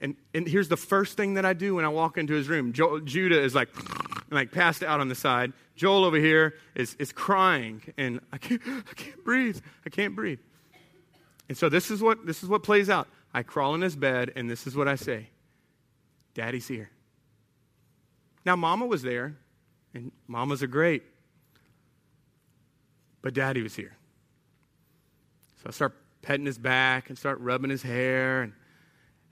[0.04, 2.74] and, and here's the first thing that I do when I walk into his room.
[2.74, 3.70] Joel, Judah is like,
[4.30, 5.54] like passed out on the side.
[5.76, 9.58] Joel over here is, is crying, and I can't, I can't breathe.
[9.86, 10.40] I can't breathe.
[11.48, 13.08] And so this is what this is what plays out.
[13.32, 15.28] I crawl in his bed, and this is what I say.
[16.34, 16.90] Daddy's here.
[18.44, 19.36] Now, Mama was there,
[19.94, 21.02] and mamas are great.
[23.22, 23.96] But daddy was here.
[25.62, 28.42] So I start petting his back and start rubbing his hair.
[28.42, 28.52] And,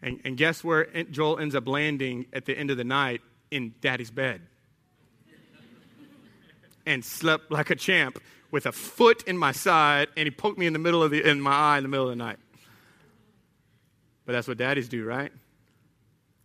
[0.03, 3.21] and, and guess where Joel ends up landing at the end of the night?
[3.51, 4.41] In daddy's bed.
[6.87, 8.19] and slept like a champ
[8.51, 11.29] with a foot in my side, and he poked me in the middle of the
[11.29, 12.39] in my eye in the middle of the night.
[14.25, 15.33] But that's what daddies do, right?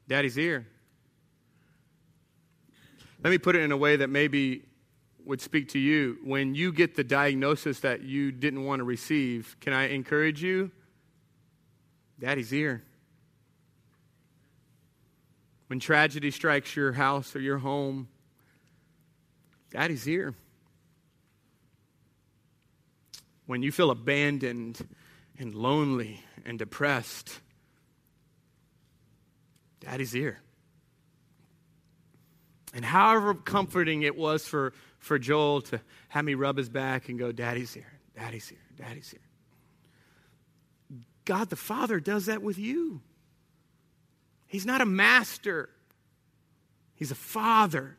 [0.08, 0.68] Daddy's here.
[3.24, 4.64] Let me put it in a way that maybe
[5.26, 6.18] would speak to you.
[6.24, 10.72] When you get the diagnosis that you didn't want to receive, can I encourage you?
[12.20, 12.84] Daddy's here.
[15.68, 18.08] When tragedy strikes your house or your home,
[19.72, 20.34] Daddy's here.
[23.46, 24.86] When you feel abandoned
[25.38, 27.40] and lonely and depressed,
[29.82, 30.40] Daddy's here.
[32.74, 37.18] And however comforting it was for, for Joel to have me rub his back and
[37.18, 39.22] go, Daddy's here, Daddy's here, Daddy's here.
[41.26, 43.02] God the Father does that with you.
[44.48, 45.70] He's not a master,
[46.96, 47.98] He's a father.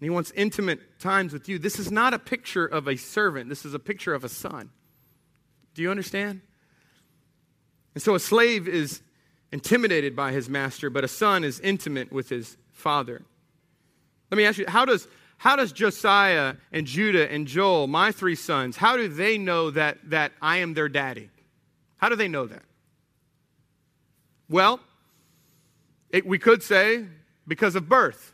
[0.00, 1.58] And He wants intimate times with you.
[1.58, 4.70] This is not a picture of a servant, this is a picture of a son.
[5.74, 6.40] Do you understand?
[7.94, 9.02] And so a slave is
[9.52, 13.22] intimidated by his master, but a son is intimate with his father.
[14.30, 15.08] Let me ask you, how does,
[15.38, 19.98] how does Josiah and Judah and Joel, my three sons, how do they know that,
[20.10, 21.30] that I am their daddy?
[21.96, 22.62] How do they know that?
[24.48, 24.80] Well,
[26.10, 27.04] it, we could say
[27.46, 28.32] because of birth.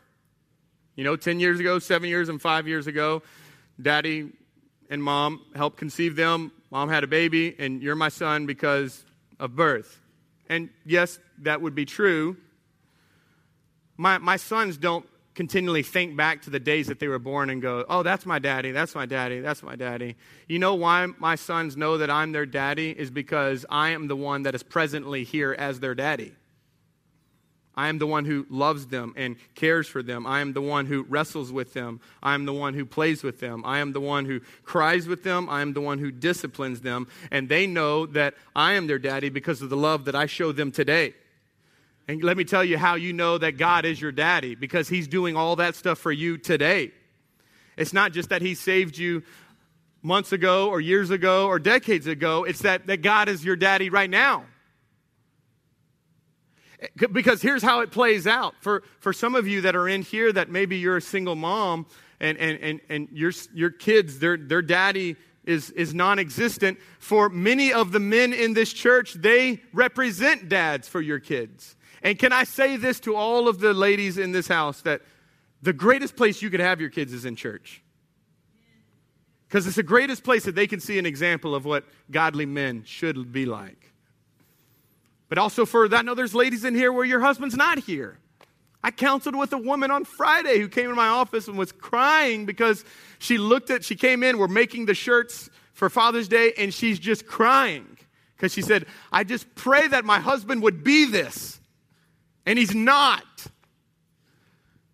[0.95, 3.21] You know, 10 years ago, seven years, and five years ago,
[3.81, 4.31] daddy
[4.89, 6.51] and mom helped conceive them.
[6.71, 9.03] Mom had a baby, and you're my son because
[9.39, 9.99] of birth.
[10.47, 12.37] And yes, that would be true.
[13.97, 17.61] My, my sons don't continually think back to the days that they were born and
[17.61, 20.15] go, oh, that's my daddy, that's my daddy, that's my daddy.
[20.47, 22.91] You know why my sons know that I'm their daddy?
[22.91, 26.33] Is because I am the one that is presently here as their daddy.
[27.77, 30.25] I am the one who loves them and cares for them.
[30.25, 31.99] I am the one who wrestles with them.
[32.23, 33.63] I am the one who plays with them.
[33.65, 35.49] I am the one who cries with them.
[35.49, 37.07] I am the one who disciplines them.
[37.31, 40.53] And they know that I am their daddy because of the love that I show
[40.53, 41.15] them today.
[42.07, 45.07] And let me tell you how you know that God is your daddy because he's
[45.07, 46.91] doing all that stuff for you today.
[47.77, 49.23] It's not just that he saved you
[50.05, 53.89] months ago or years ago or decades ago, it's that, that God is your daddy
[53.89, 54.45] right now.
[57.11, 58.53] Because here's how it plays out.
[58.61, 61.87] For, for some of you that are in here that maybe you're a single mom
[62.19, 66.77] and, and, and, and your, your kids, their, their daddy is, is non existent.
[66.99, 71.75] For many of the men in this church, they represent dads for your kids.
[72.05, 75.01] And can I say this to all of the ladies in this house that
[75.63, 77.81] the greatest place you could have your kids is in church?
[79.47, 82.83] Because it's the greatest place that they can see an example of what godly men
[82.85, 83.91] should be like.
[85.29, 88.19] But also for that, I know there's ladies in here where your husband's not here.
[88.83, 92.45] I counseled with a woman on Friday who came in my office and was crying
[92.45, 92.85] because
[93.17, 96.99] she looked at, she came in, we're making the shirts for Father's Day, and she's
[96.99, 97.97] just crying
[98.35, 101.59] because she said, I just pray that my husband would be this.
[102.45, 103.47] And he's not.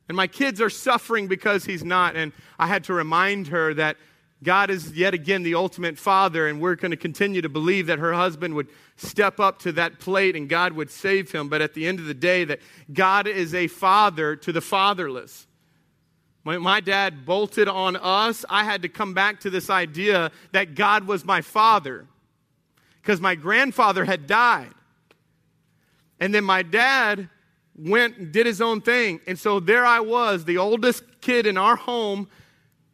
[0.07, 2.15] And my kids are suffering because he's not.
[2.15, 3.97] And I had to remind her that
[4.43, 7.99] God is yet again the ultimate father, and we're going to continue to believe that
[7.99, 11.47] her husband would step up to that plate and God would save him.
[11.47, 12.59] But at the end of the day, that
[12.91, 15.45] God is a father to the fatherless.
[16.43, 20.73] When my dad bolted on us, I had to come back to this idea that
[20.73, 22.07] God was my father
[23.01, 24.73] because my grandfather had died.
[26.19, 27.29] And then my dad
[27.81, 29.19] went and did his own thing.
[29.27, 32.27] And so there I was, the oldest kid in our home,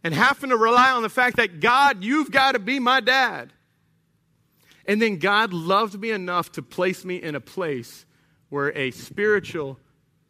[0.03, 3.51] and having to rely on the fact that God, you've got to be my dad.
[4.85, 8.05] And then God loved me enough to place me in a place
[8.49, 9.77] where a spiritual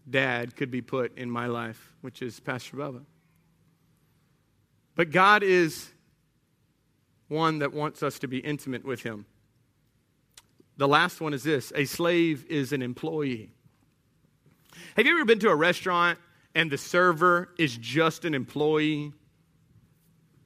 [0.10, 3.04] dad could be put in my life, which is Pastor Bubba.
[4.96, 5.92] But God is
[7.28, 9.28] one that wants us to be intimate with him.
[10.78, 13.52] The last one is this a slave is an employee.
[14.96, 16.20] Have you ever been to a restaurant
[16.56, 19.14] and the server is just an employee?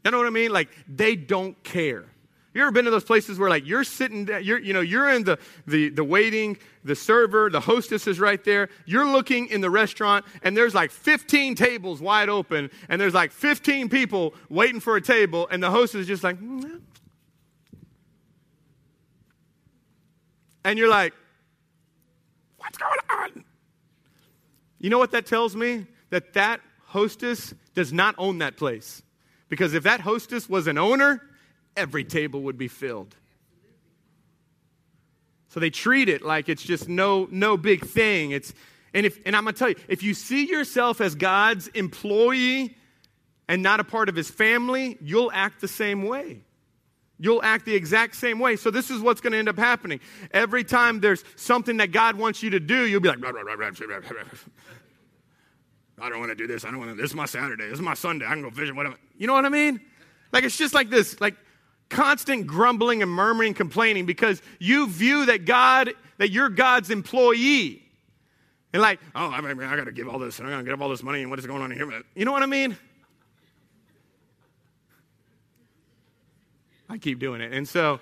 [0.03, 0.51] You know what I mean?
[0.51, 2.05] Like they don't care.
[2.53, 5.09] You ever been to those places where like you're sitting there, you're, you know, you're
[5.09, 8.67] in the, the, the waiting, the server, the hostess is right there.
[8.85, 13.31] You're looking in the restaurant and there's like 15 tables wide open and there's like
[13.31, 16.81] 15 people waiting for a table and the hostess is just like, mm.
[20.65, 21.13] and you're like,
[22.57, 23.45] what's going on?
[24.81, 25.85] You know what that tells me?
[26.09, 29.01] That that hostess does not own that place.
[29.47, 31.21] Because if that hostess was an owner,
[31.77, 33.15] every table would be filled.
[35.49, 38.31] So they treat it like it's just no, no big thing.
[38.31, 38.53] It's,
[38.93, 42.75] and, if, and I'm going to tell you, if you see yourself as God's employee
[43.47, 46.41] and not a part of his family, you'll act the same way.
[47.23, 48.55] You'll act the exact same way.
[48.55, 49.99] So, this is what's going to end up happening.
[50.31, 53.19] Every time there's something that God wants you to do, you'll be like,
[56.01, 56.65] I don't want to do this.
[56.65, 56.97] I don't want to.
[56.99, 57.65] This is my Saturday.
[57.65, 58.25] This is my Sunday.
[58.25, 58.75] I can go fishing.
[58.75, 58.95] Whatever.
[59.19, 59.79] You know what I mean?
[60.31, 61.35] Like it's just like this, like
[61.89, 67.83] constant grumbling and murmuring, complaining because you view that God, that you're God's employee.
[68.73, 70.71] And like, oh, I, mean, I got to give all this, and I'm going to
[70.71, 72.03] give all this money, and what is going on here?
[72.15, 72.77] You know what I mean?
[76.91, 77.53] I keep doing it.
[77.53, 78.01] And so,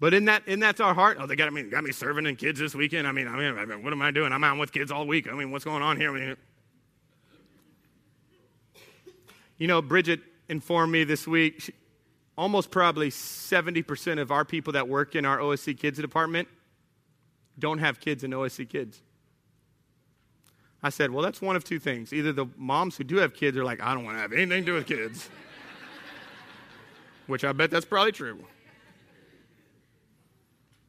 [0.00, 1.18] but in that, in that's our heart.
[1.20, 3.06] Oh, they got me, got me serving in kids this weekend.
[3.06, 4.32] I mean, I mean, I mean, what am I doing?
[4.32, 5.28] I'm out with kids all week.
[5.30, 6.16] I mean, what's going on here?
[6.16, 6.36] I mean,
[9.58, 11.60] you know, Bridget informed me this week.
[11.60, 11.74] She,
[12.38, 16.48] almost probably 70% of our people that work in our OSC Kids department
[17.58, 19.02] don't have kids in OSC Kids.
[20.82, 22.12] I said, well, that's one of two things.
[22.12, 24.62] Either the moms who do have kids are like, I don't want to have anything
[24.62, 25.28] to do with kids,
[27.26, 28.38] which I bet that's probably true.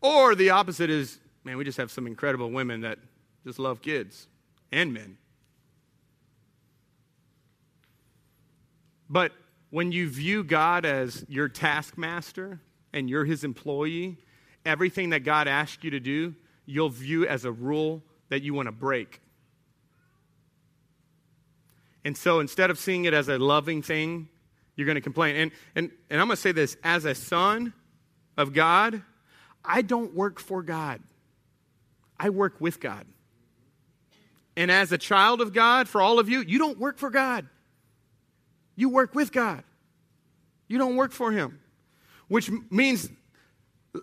[0.01, 2.99] Or the opposite is, man, we just have some incredible women that
[3.45, 4.27] just love kids
[4.71, 5.17] and men.
[9.09, 9.31] But
[9.71, 12.61] when you view God as your taskmaster
[12.93, 14.17] and you're his employee,
[14.65, 16.35] everything that God asks you to do,
[16.65, 19.19] you'll view as a rule that you want to break.
[22.09, 24.29] And so instead of seeing it as a loving thing,
[24.75, 25.35] you're going to complain.
[25.35, 27.71] And, and, and I'm going to say this as a son
[28.35, 29.03] of God,
[29.63, 31.01] I don't work for God,
[32.19, 33.05] I work with God.
[34.57, 37.47] And as a child of God, for all of you, you don't work for God.
[38.75, 39.63] You work with God.
[40.67, 41.59] You don't work for Him.
[42.27, 43.07] Which means,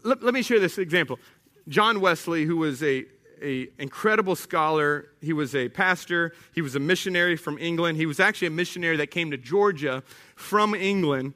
[0.04, 1.18] let, let me share this example.
[1.66, 3.04] John Wesley, who was a,
[3.42, 7.98] a incredible scholar, he was a pastor, he was a missionary from England.
[7.98, 10.02] He was actually a missionary that came to Georgia
[10.34, 11.34] from England.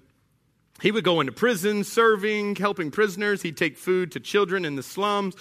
[0.80, 3.42] He would go into prison, serving, helping prisoners.
[3.42, 5.34] He'd take food to children in the slums.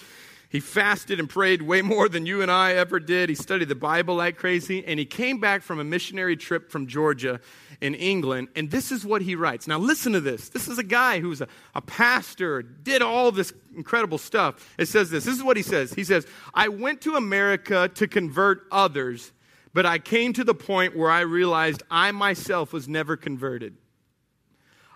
[0.50, 3.30] He fasted and prayed way more than you and I ever did.
[3.30, 4.84] He studied the Bible like crazy.
[4.84, 7.40] And he came back from a missionary trip from Georgia
[7.82, 8.48] in England.
[8.56, 9.68] And this is what he writes.
[9.68, 10.50] Now, listen to this.
[10.50, 14.74] This is a guy who's a, a pastor, did all this incredible stuff.
[14.80, 15.24] It says this.
[15.24, 15.94] This is what he says.
[15.94, 19.32] He says, I went to America to convert others,
[19.76, 23.78] but I came to the point where I realized I myself was never converted.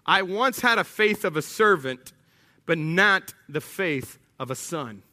[0.04, 2.12] I once had a faith of a servant,
[2.66, 5.04] but not the faith of a son.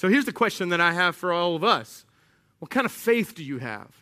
[0.00, 2.06] So here's the question that I have for all of us
[2.58, 3.94] What kind of faith do you have?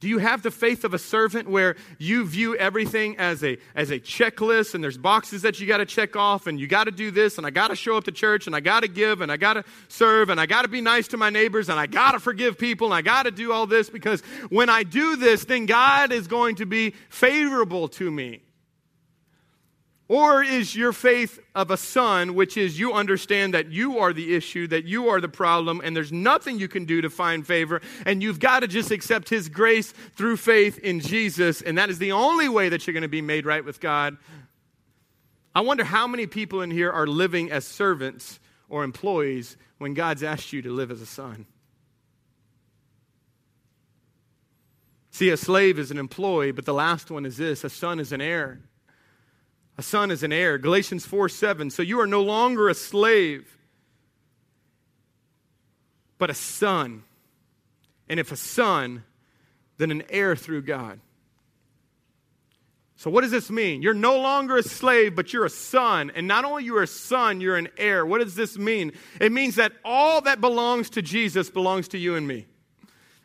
[0.00, 3.92] Do you have the faith of a servant where you view everything as a, as
[3.92, 6.90] a checklist and there's boxes that you got to check off and you got to
[6.90, 9.20] do this and I got to show up to church and I got to give
[9.20, 11.78] and I got to serve and I got to be nice to my neighbors and
[11.78, 14.82] I got to forgive people and I got to do all this because when I
[14.82, 18.40] do this, then God is going to be favorable to me?
[20.10, 24.34] Or is your faith of a son, which is you understand that you are the
[24.34, 27.80] issue, that you are the problem, and there's nothing you can do to find favor,
[28.04, 31.98] and you've got to just accept his grace through faith in Jesus, and that is
[31.98, 34.16] the only way that you're going to be made right with God?
[35.54, 40.24] I wonder how many people in here are living as servants or employees when God's
[40.24, 41.46] asked you to live as a son.
[45.12, 48.10] See, a slave is an employee, but the last one is this a son is
[48.10, 48.62] an heir.
[49.78, 50.58] A son is an heir.
[50.58, 51.70] Galatians 4 7.
[51.70, 53.58] So you are no longer a slave,
[56.18, 57.04] but a son.
[58.08, 59.04] And if a son,
[59.78, 61.00] then an heir through God.
[63.00, 63.80] So what does this mean?
[63.80, 66.12] You're no longer a slave, but you're a son.
[66.14, 68.04] And not only you're a son, you're an heir.
[68.04, 68.92] What does this mean?
[69.18, 72.46] It means that all that belongs to Jesus belongs to you and me.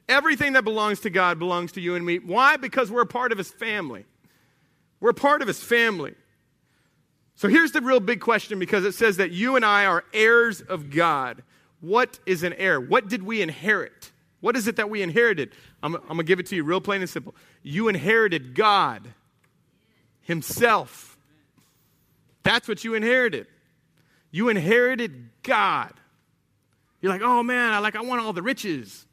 [0.08, 2.20] Everything that belongs to God belongs to you and me.
[2.20, 2.56] Why?
[2.56, 4.06] Because we're a part of his family.
[5.02, 6.16] We're part of his family.
[7.36, 10.62] So here's the real big question because it says that you and I are heirs
[10.62, 11.44] of God.
[11.82, 12.80] What is an heir?
[12.80, 14.12] What did we inherit?
[14.40, 15.52] What is it that we inherited?
[15.84, 17.36] I'm, I'm going to give it to you real plain and simple.
[17.62, 19.08] You inherited God
[20.22, 21.18] Himself.
[22.44, 23.48] That's what you inherited.
[24.32, 25.94] You inherited God.
[27.02, 29.06] You're like, oh man, I like I want all the riches.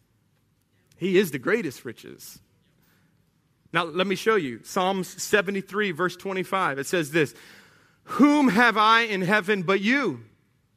[0.97, 2.39] He is the greatest riches.
[3.73, 4.61] Now let me show you.
[4.65, 6.79] Psalms 73, verse 25.
[6.79, 7.35] It says this
[8.13, 10.21] whom have I in heaven but you?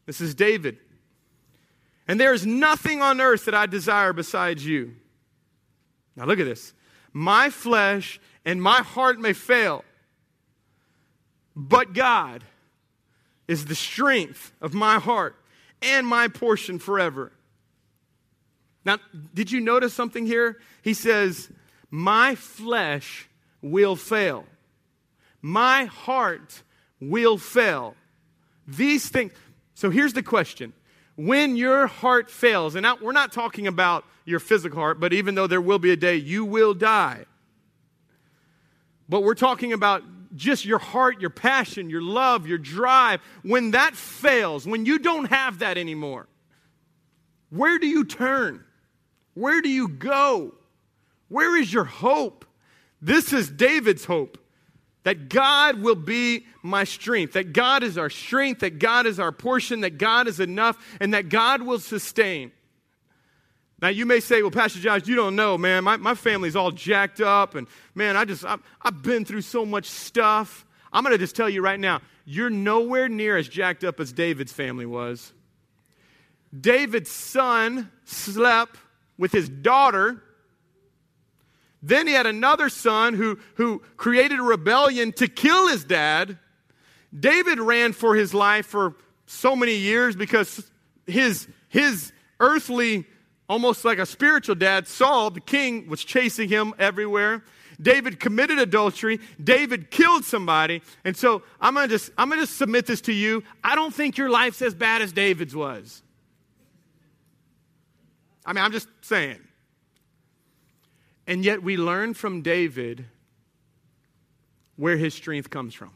[0.05, 0.77] This is David.
[2.07, 4.95] And there is nothing on earth that I desire besides you.
[6.15, 6.73] Now look at this.
[7.11, 9.83] My flesh and my heart may fail,
[11.55, 12.43] but God
[13.47, 15.35] is the strength of my heart
[15.81, 17.31] and my portion forever.
[18.85, 18.99] Now,
[19.33, 20.59] did you notice something here?
[20.83, 21.49] He says,
[21.89, 23.27] My flesh
[23.61, 24.45] will fail,
[25.41, 26.61] my heart
[26.99, 27.95] will fail.
[28.67, 29.31] These things.
[29.73, 30.73] So here's the question.
[31.15, 35.47] When your heart fails, and we're not talking about your physical heart, but even though
[35.47, 37.25] there will be a day you will die.
[39.07, 40.03] But we're talking about
[40.35, 45.25] just your heart, your passion, your love, your drive, when that fails, when you don't
[45.25, 46.27] have that anymore,
[47.49, 48.63] where do you turn?
[49.35, 50.55] Where do you go?
[51.29, 52.45] Where is your hope?
[53.01, 54.37] This is David's hope
[55.05, 59.31] that God will be my strength, that God is our strength, that God is our
[59.31, 62.51] portion, that God is enough, and that God will sustain.
[63.79, 65.83] Now, you may say, well, Pastor Josh, you don't know, man.
[65.83, 69.63] My, my family's all jacked up, and man, I just, I, I've been through so
[69.63, 70.65] much stuff.
[70.91, 74.11] I'm going to just tell you right now, you're nowhere near as jacked up as
[74.11, 75.33] David's family was.
[76.59, 78.77] David's son slept
[79.19, 80.23] with his daughter
[81.85, 86.39] then he had another son who, who created a rebellion to kill his dad.
[87.17, 88.95] David ran for his life for
[89.27, 90.69] so many years because
[91.05, 93.05] his, his earthly,
[93.47, 97.43] almost like a spiritual dad, Saul, the king, was chasing him everywhere.
[97.79, 99.19] David committed adultery.
[99.43, 100.81] David killed somebody.
[101.03, 103.43] And so I'm going to just, I'm going to submit this to you.
[103.63, 106.01] I don't think your life's as bad as David's was.
[108.43, 109.44] I mean, I'm just saying.
[111.27, 113.05] And yet we learn from David
[114.75, 115.91] where his strength comes from.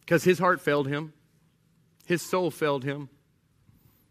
[0.00, 1.12] Because his heart failed him,
[2.04, 3.08] his soul failed him,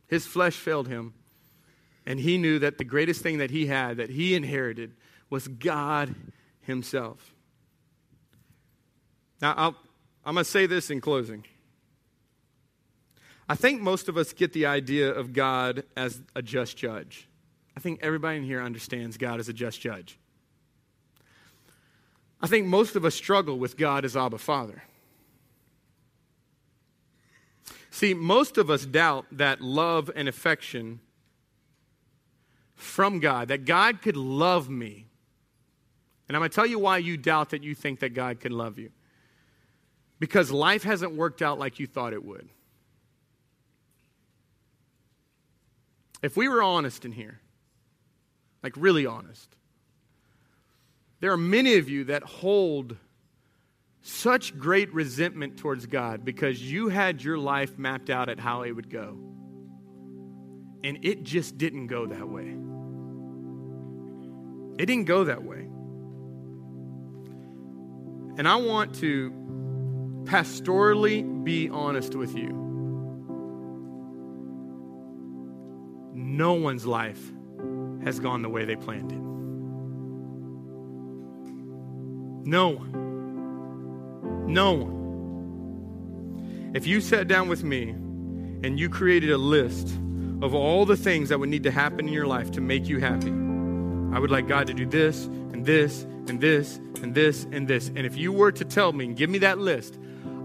[0.08, 1.14] his flesh failed him.
[2.06, 4.94] And he knew that the greatest thing that he had, that he inherited,
[5.30, 6.16] was God
[6.62, 7.34] himself.
[9.42, 9.54] Now,
[10.26, 11.46] i am going to say this in closing.
[13.48, 17.29] I think most of us get the idea of God as a just judge.
[17.80, 20.20] I think everybody in here understands God as a just judge.
[22.42, 24.84] I think most of us struggle with God as Abba Father.
[27.90, 31.00] See, most of us doubt that love and affection
[32.76, 35.06] from God, that God could love me.
[36.28, 38.52] And I'm going to tell you why you doubt that you think that God could
[38.52, 38.92] love you.
[40.20, 42.50] Because life hasn't worked out like you thought it would.
[46.22, 47.40] If we were honest in here,
[48.64, 49.56] like, really honest.
[51.20, 52.96] There are many of you that hold
[54.02, 58.72] such great resentment towards God because you had your life mapped out at how it
[58.72, 59.18] would go.
[60.84, 62.56] And it just didn't go that way.
[64.82, 65.68] It didn't go that way.
[68.38, 69.32] And I want to
[70.24, 72.56] pastorally be honest with you.
[76.16, 77.34] No one's life
[78.04, 79.20] has gone the way they planned it.
[82.48, 84.46] No one.
[84.48, 86.72] No one.
[86.74, 89.88] If you sat down with me and you created a list
[90.42, 93.00] of all the things that would need to happen in your life to make you
[93.00, 97.68] happy, I would like God to do this and this and this and this and
[97.68, 97.90] this.
[97.90, 100.00] And if you were to tell me and give me that list,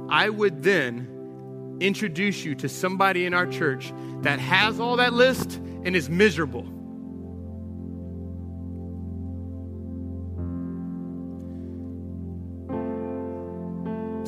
[0.08, 3.92] I would then introduce you to somebody in our church
[4.22, 6.66] that has all that list and is miserable.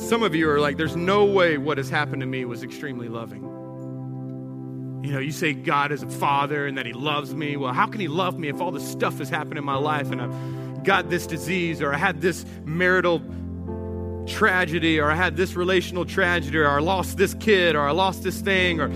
[0.07, 3.09] Some of you are like, there's no way what has happened to me was extremely
[3.09, 3.41] loving.
[5.03, 7.57] You know, you say God is a father and that he loves me.
[7.57, 10.09] Well, how can he love me if all this stuff has happened in my life
[10.09, 13.21] and I've got this disease or I had this marital
[14.27, 18.23] tragedy or I had this relational tragedy or I lost this kid or I lost
[18.23, 18.89] this thing or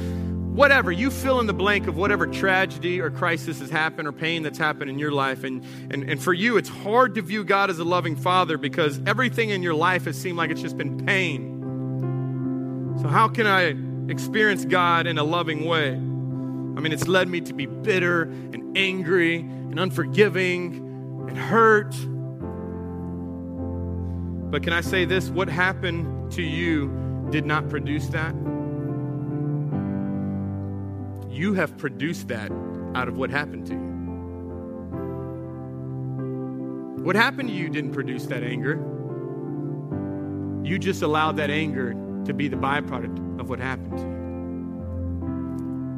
[0.52, 4.44] whatever you fill in the blank of whatever tragedy or crisis has happened or pain
[4.44, 5.46] that's happened in your life.
[5.46, 9.00] And, and, and for you it's hard to view god as a loving father because
[9.06, 12.98] everything in your life has seemed like it's just been pain.
[13.02, 13.74] So how can i
[14.12, 15.92] experience god in a loving way?
[15.92, 21.96] I mean it's led me to be bitter and angry and unforgiving and hurt.
[24.52, 25.30] But can i say this?
[25.30, 28.36] What happened to you did not produce that
[31.32, 32.52] you have produced that
[32.94, 33.92] out of what happened to you.
[37.04, 38.74] What happened to you didn't produce that anger.
[40.64, 41.94] You just allowed that anger
[42.26, 44.12] to be the byproduct of what happened to you.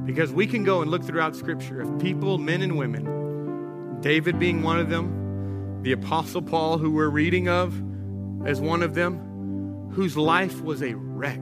[0.06, 4.62] Because we can go and look throughout Scripture of people, men and women, David being
[4.62, 7.74] one of them, the Apostle Paul, who we're reading of
[8.46, 11.42] as one of them, whose life was a wreck.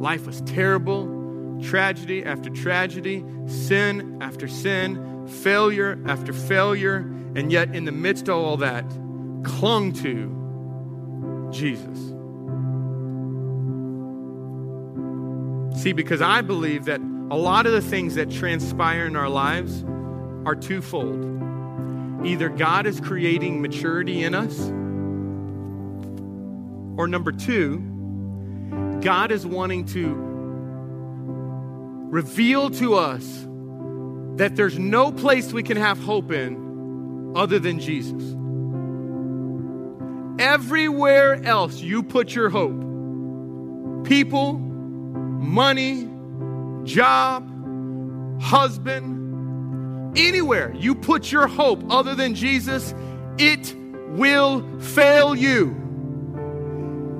[0.00, 1.11] Life was terrible
[1.62, 6.98] tragedy after tragedy, sin after sin, failure after failure,
[7.34, 8.84] and yet in the midst of all that,
[9.44, 11.98] clung to Jesus.
[15.82, 17.00] See, because I believe that
[17.30, 19.84] a lot of the things that transpire in our lives
[20.44, 21.24] are twofold.
[22.26, 24.70] Either God is creating maturity in us
[26.96, 27.78] Or number two,
[29.00, 30.31] God is wanting to
[32.12, 33.24] reveal to us
[34.36, 38.36] that there's no place we can have hope in other than Jesus.
[40.38, 46.06] Everywhere else you put your hope, people, money,
[46.84, 47.48] job,
[48.42, 52.94] husband, anywhere you put your hope other than Jesus,
[53.38, 53.74] it
[54.10, 55.74] will fail you.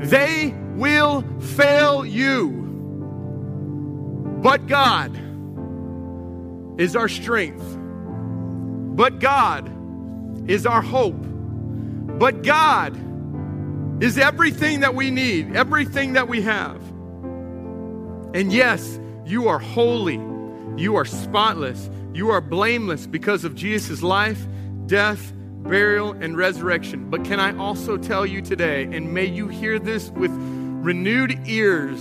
[0.01, 2.62] They will fail you.
[4.43, 5.17] But God
[6.81, 7.65] is our strength.
[8.97, 9.71] But God
[10.51, 11.15] is our hope.
[12.19, 12.99] But God
[14.03, 16.83] is everything that we need, everything that we have.
[18.35, 20.21] And yes, you are holy,
[20.77, 24.45] you are spotless, you are blameless because of Jesus' life,
[24.87, 27.09] death, burial, and resurrection.
[27.11, 32.01] But can I also tell you today, and may you hear this with renewed ears,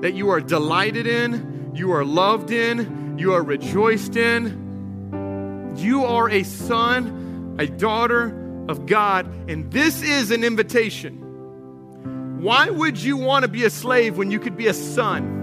[0.00, 5.74] that you are delighted in, you are loved in, you are rejoiced in.
[5.76, 12.40] You are a son, a daughter of God, and this is an invitation.
[12.42, 15.40] Why would you want to be a slave when you could be a son?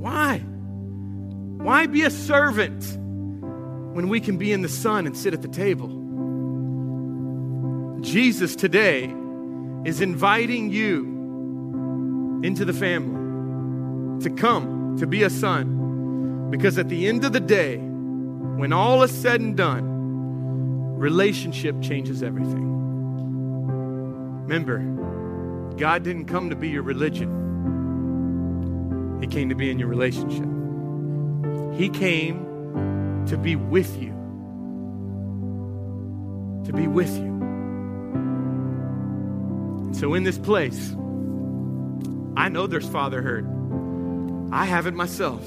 [0.00, 0.38] Why?
[0.38, 2.84] Why be a servant
[3.94, 5.88] when we can be in the sun and sit at the table?
[8.02, 9.12] Jesus today
[9.84, 13.25] is inviting you into the family
[14.20, 16.48] to come to be a son.
[16.50, 22.22] Because at the end of the day, when all is said and done, relationship changes
[22.22, 22.64] everything.
[24.42, 24.78] Remember,
[25.76, 27.28] God didn't come to be your religion.
[29.20, 30.46] He came to be in your relationship.
[31.76, 34.12] He came to be with you.
[36.64, 37.34] To be with you.
[39.86, 40.94] And so in this place,
[42.36, 43.46] I know there's fatherhood.
[44.52, 45.42] I have it myself.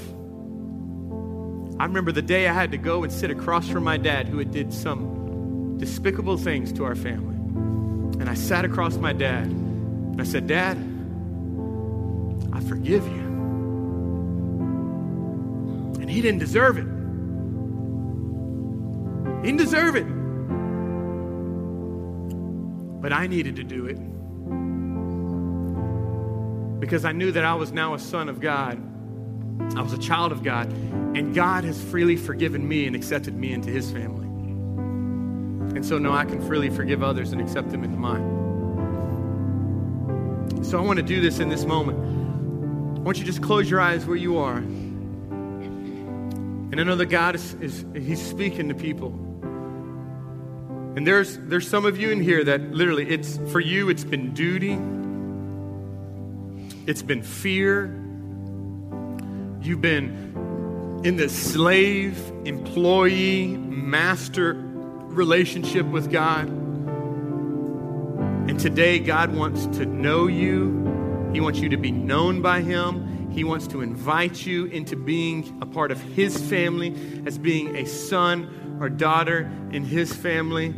[1.80, 4.38] I remember the day I had to go and sit across from my dad who
[4.38, 7.36] had did some despicable things to our family.
[8.20, 10.78] And I sat across my dad and I said, Dad,
[12.52, 13.30] I forgive you.
[16.02, 16.86] And he didn't deserve it.
[19.42, 20.06] He didn't deserve it.
[23.02, 23.98] But I needed to do it
[26.82, 28.89] because I knew that I was now a son of God.
[29.76, 30.72] I was a child of God.
[31.16, 34.28] And God has freely forgiven me and accepted me into his family.
[35.76, 38.38] And so now I can freely forgive others and accept them into mine.
[40.64, 42.98] So I want to do this in this moment.
[42.98, 44.58] I want you to just close your eyes where you are.
[44.58, 49.10] And I know that God is, is He's speaking to people.
[50.96, 54.34] And there's there's some of you in here that literally it's for you it's been
[54.34, 54.74] duty.
[56.86, 57.86] It's been fear.
[59.70, 66.48] You've been in the slave, employee, master relationship with God.
[68.50, 71.30] And today, God wants to know you.
[71.34, 73.30] He wants you to be known by Him.
[73.30, 77.86] He wants to invite you into being a part of His family, as being a
[77.86, 80.70] son or daughter in His family.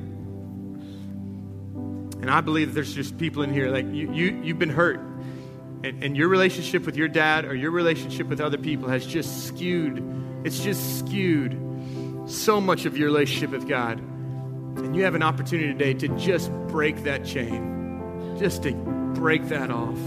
[2.21, 4.99] And I believe there's just people in here like you, you you've been hurt.
[5.83, 9.47] And, and your relationship with your dad or your relationship with other people has just
[9.47, 10.03] skewed,
[10.45, 11.57] it's just skewed
[12.27, 13.99] so much of your relationship with God.
[13.99, 19.71] And you have an opportunity today to just break that chain, just to break that
[19.71, 19.97] off.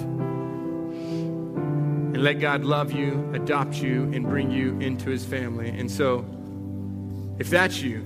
[2.14, 5.68] And let God love you, adopt you, and bring you into his family.
[5.68, 6.24] And so,
[7.38, 8.04] if that's you,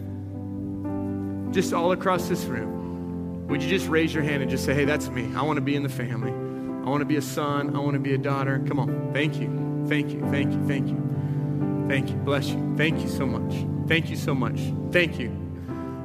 [1.53, 4.87] just all across this room, would you just raise your hand and just say, hey,
[4.87, 5.31] that's me.
[5.35, 6.48] I want to be in the family.
[6.89, 7.76] I want to be a son.
[7.76, 8.64] I want to be a daughter.
[8.66, 9.11] Come on.
[9.12, 9.84] Thank you.
[9.91, 10.22] Thank you.
[10.30, 10.66] Thank you.
[10.66, 11.86] Thank you.
[11.86, 12.16] Thank you.
[12.16, 12.74] Bless you.
[12.78, 13.66] Thank you so much.
[13.86, 14.59] Thank you so much.
[14.91, 15.30] Thank you.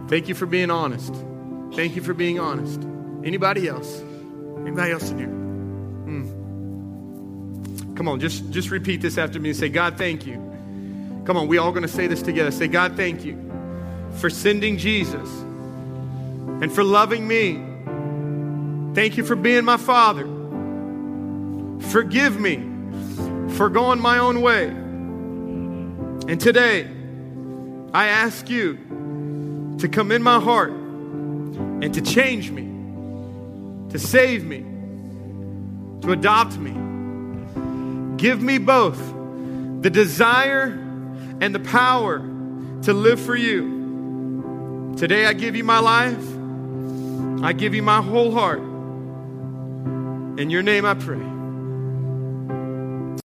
[0.10, 1.16] Thank you for being honest.
[1.74, 2.82] Thank you for being honest.
[3.24, 4.02] Anybody else?
[4.58, 5.28] Anybody else in here?
[6.10, 7.96] Mm.
[7.96, 10.34] Come on, just, just repeat this after me and say, God, thank you.
[11.24, 12.52] Come on, we all going to say this together.
[12.52, 13.40] Say, God, thank you
[14.18, 15.30] for sending Jesus
[16.62, 17.54] and for loving me.
[18.94, 20.43] Thank you for being my father.
[21.90, 22.58] Forgive me
[23.56, 24.66] for going my own way.
[24.66, 26.90] And today,
[27.94, 32.64] I ask you to come in my heart and to change me,
[33.92, 34.66] to save me,
[36.02, 36.72] to adopt me.
[38.18, 38.98] Give me both
[39.82, 40.80] the desire
[41.42, 42.20] and the power
[42.84, 44.94] to live for you.
[44.98, 46.26] Today I give you my life.
[47.44, 48.60] I give you my whole heart.
[50.40, 51.33] In your name I pray.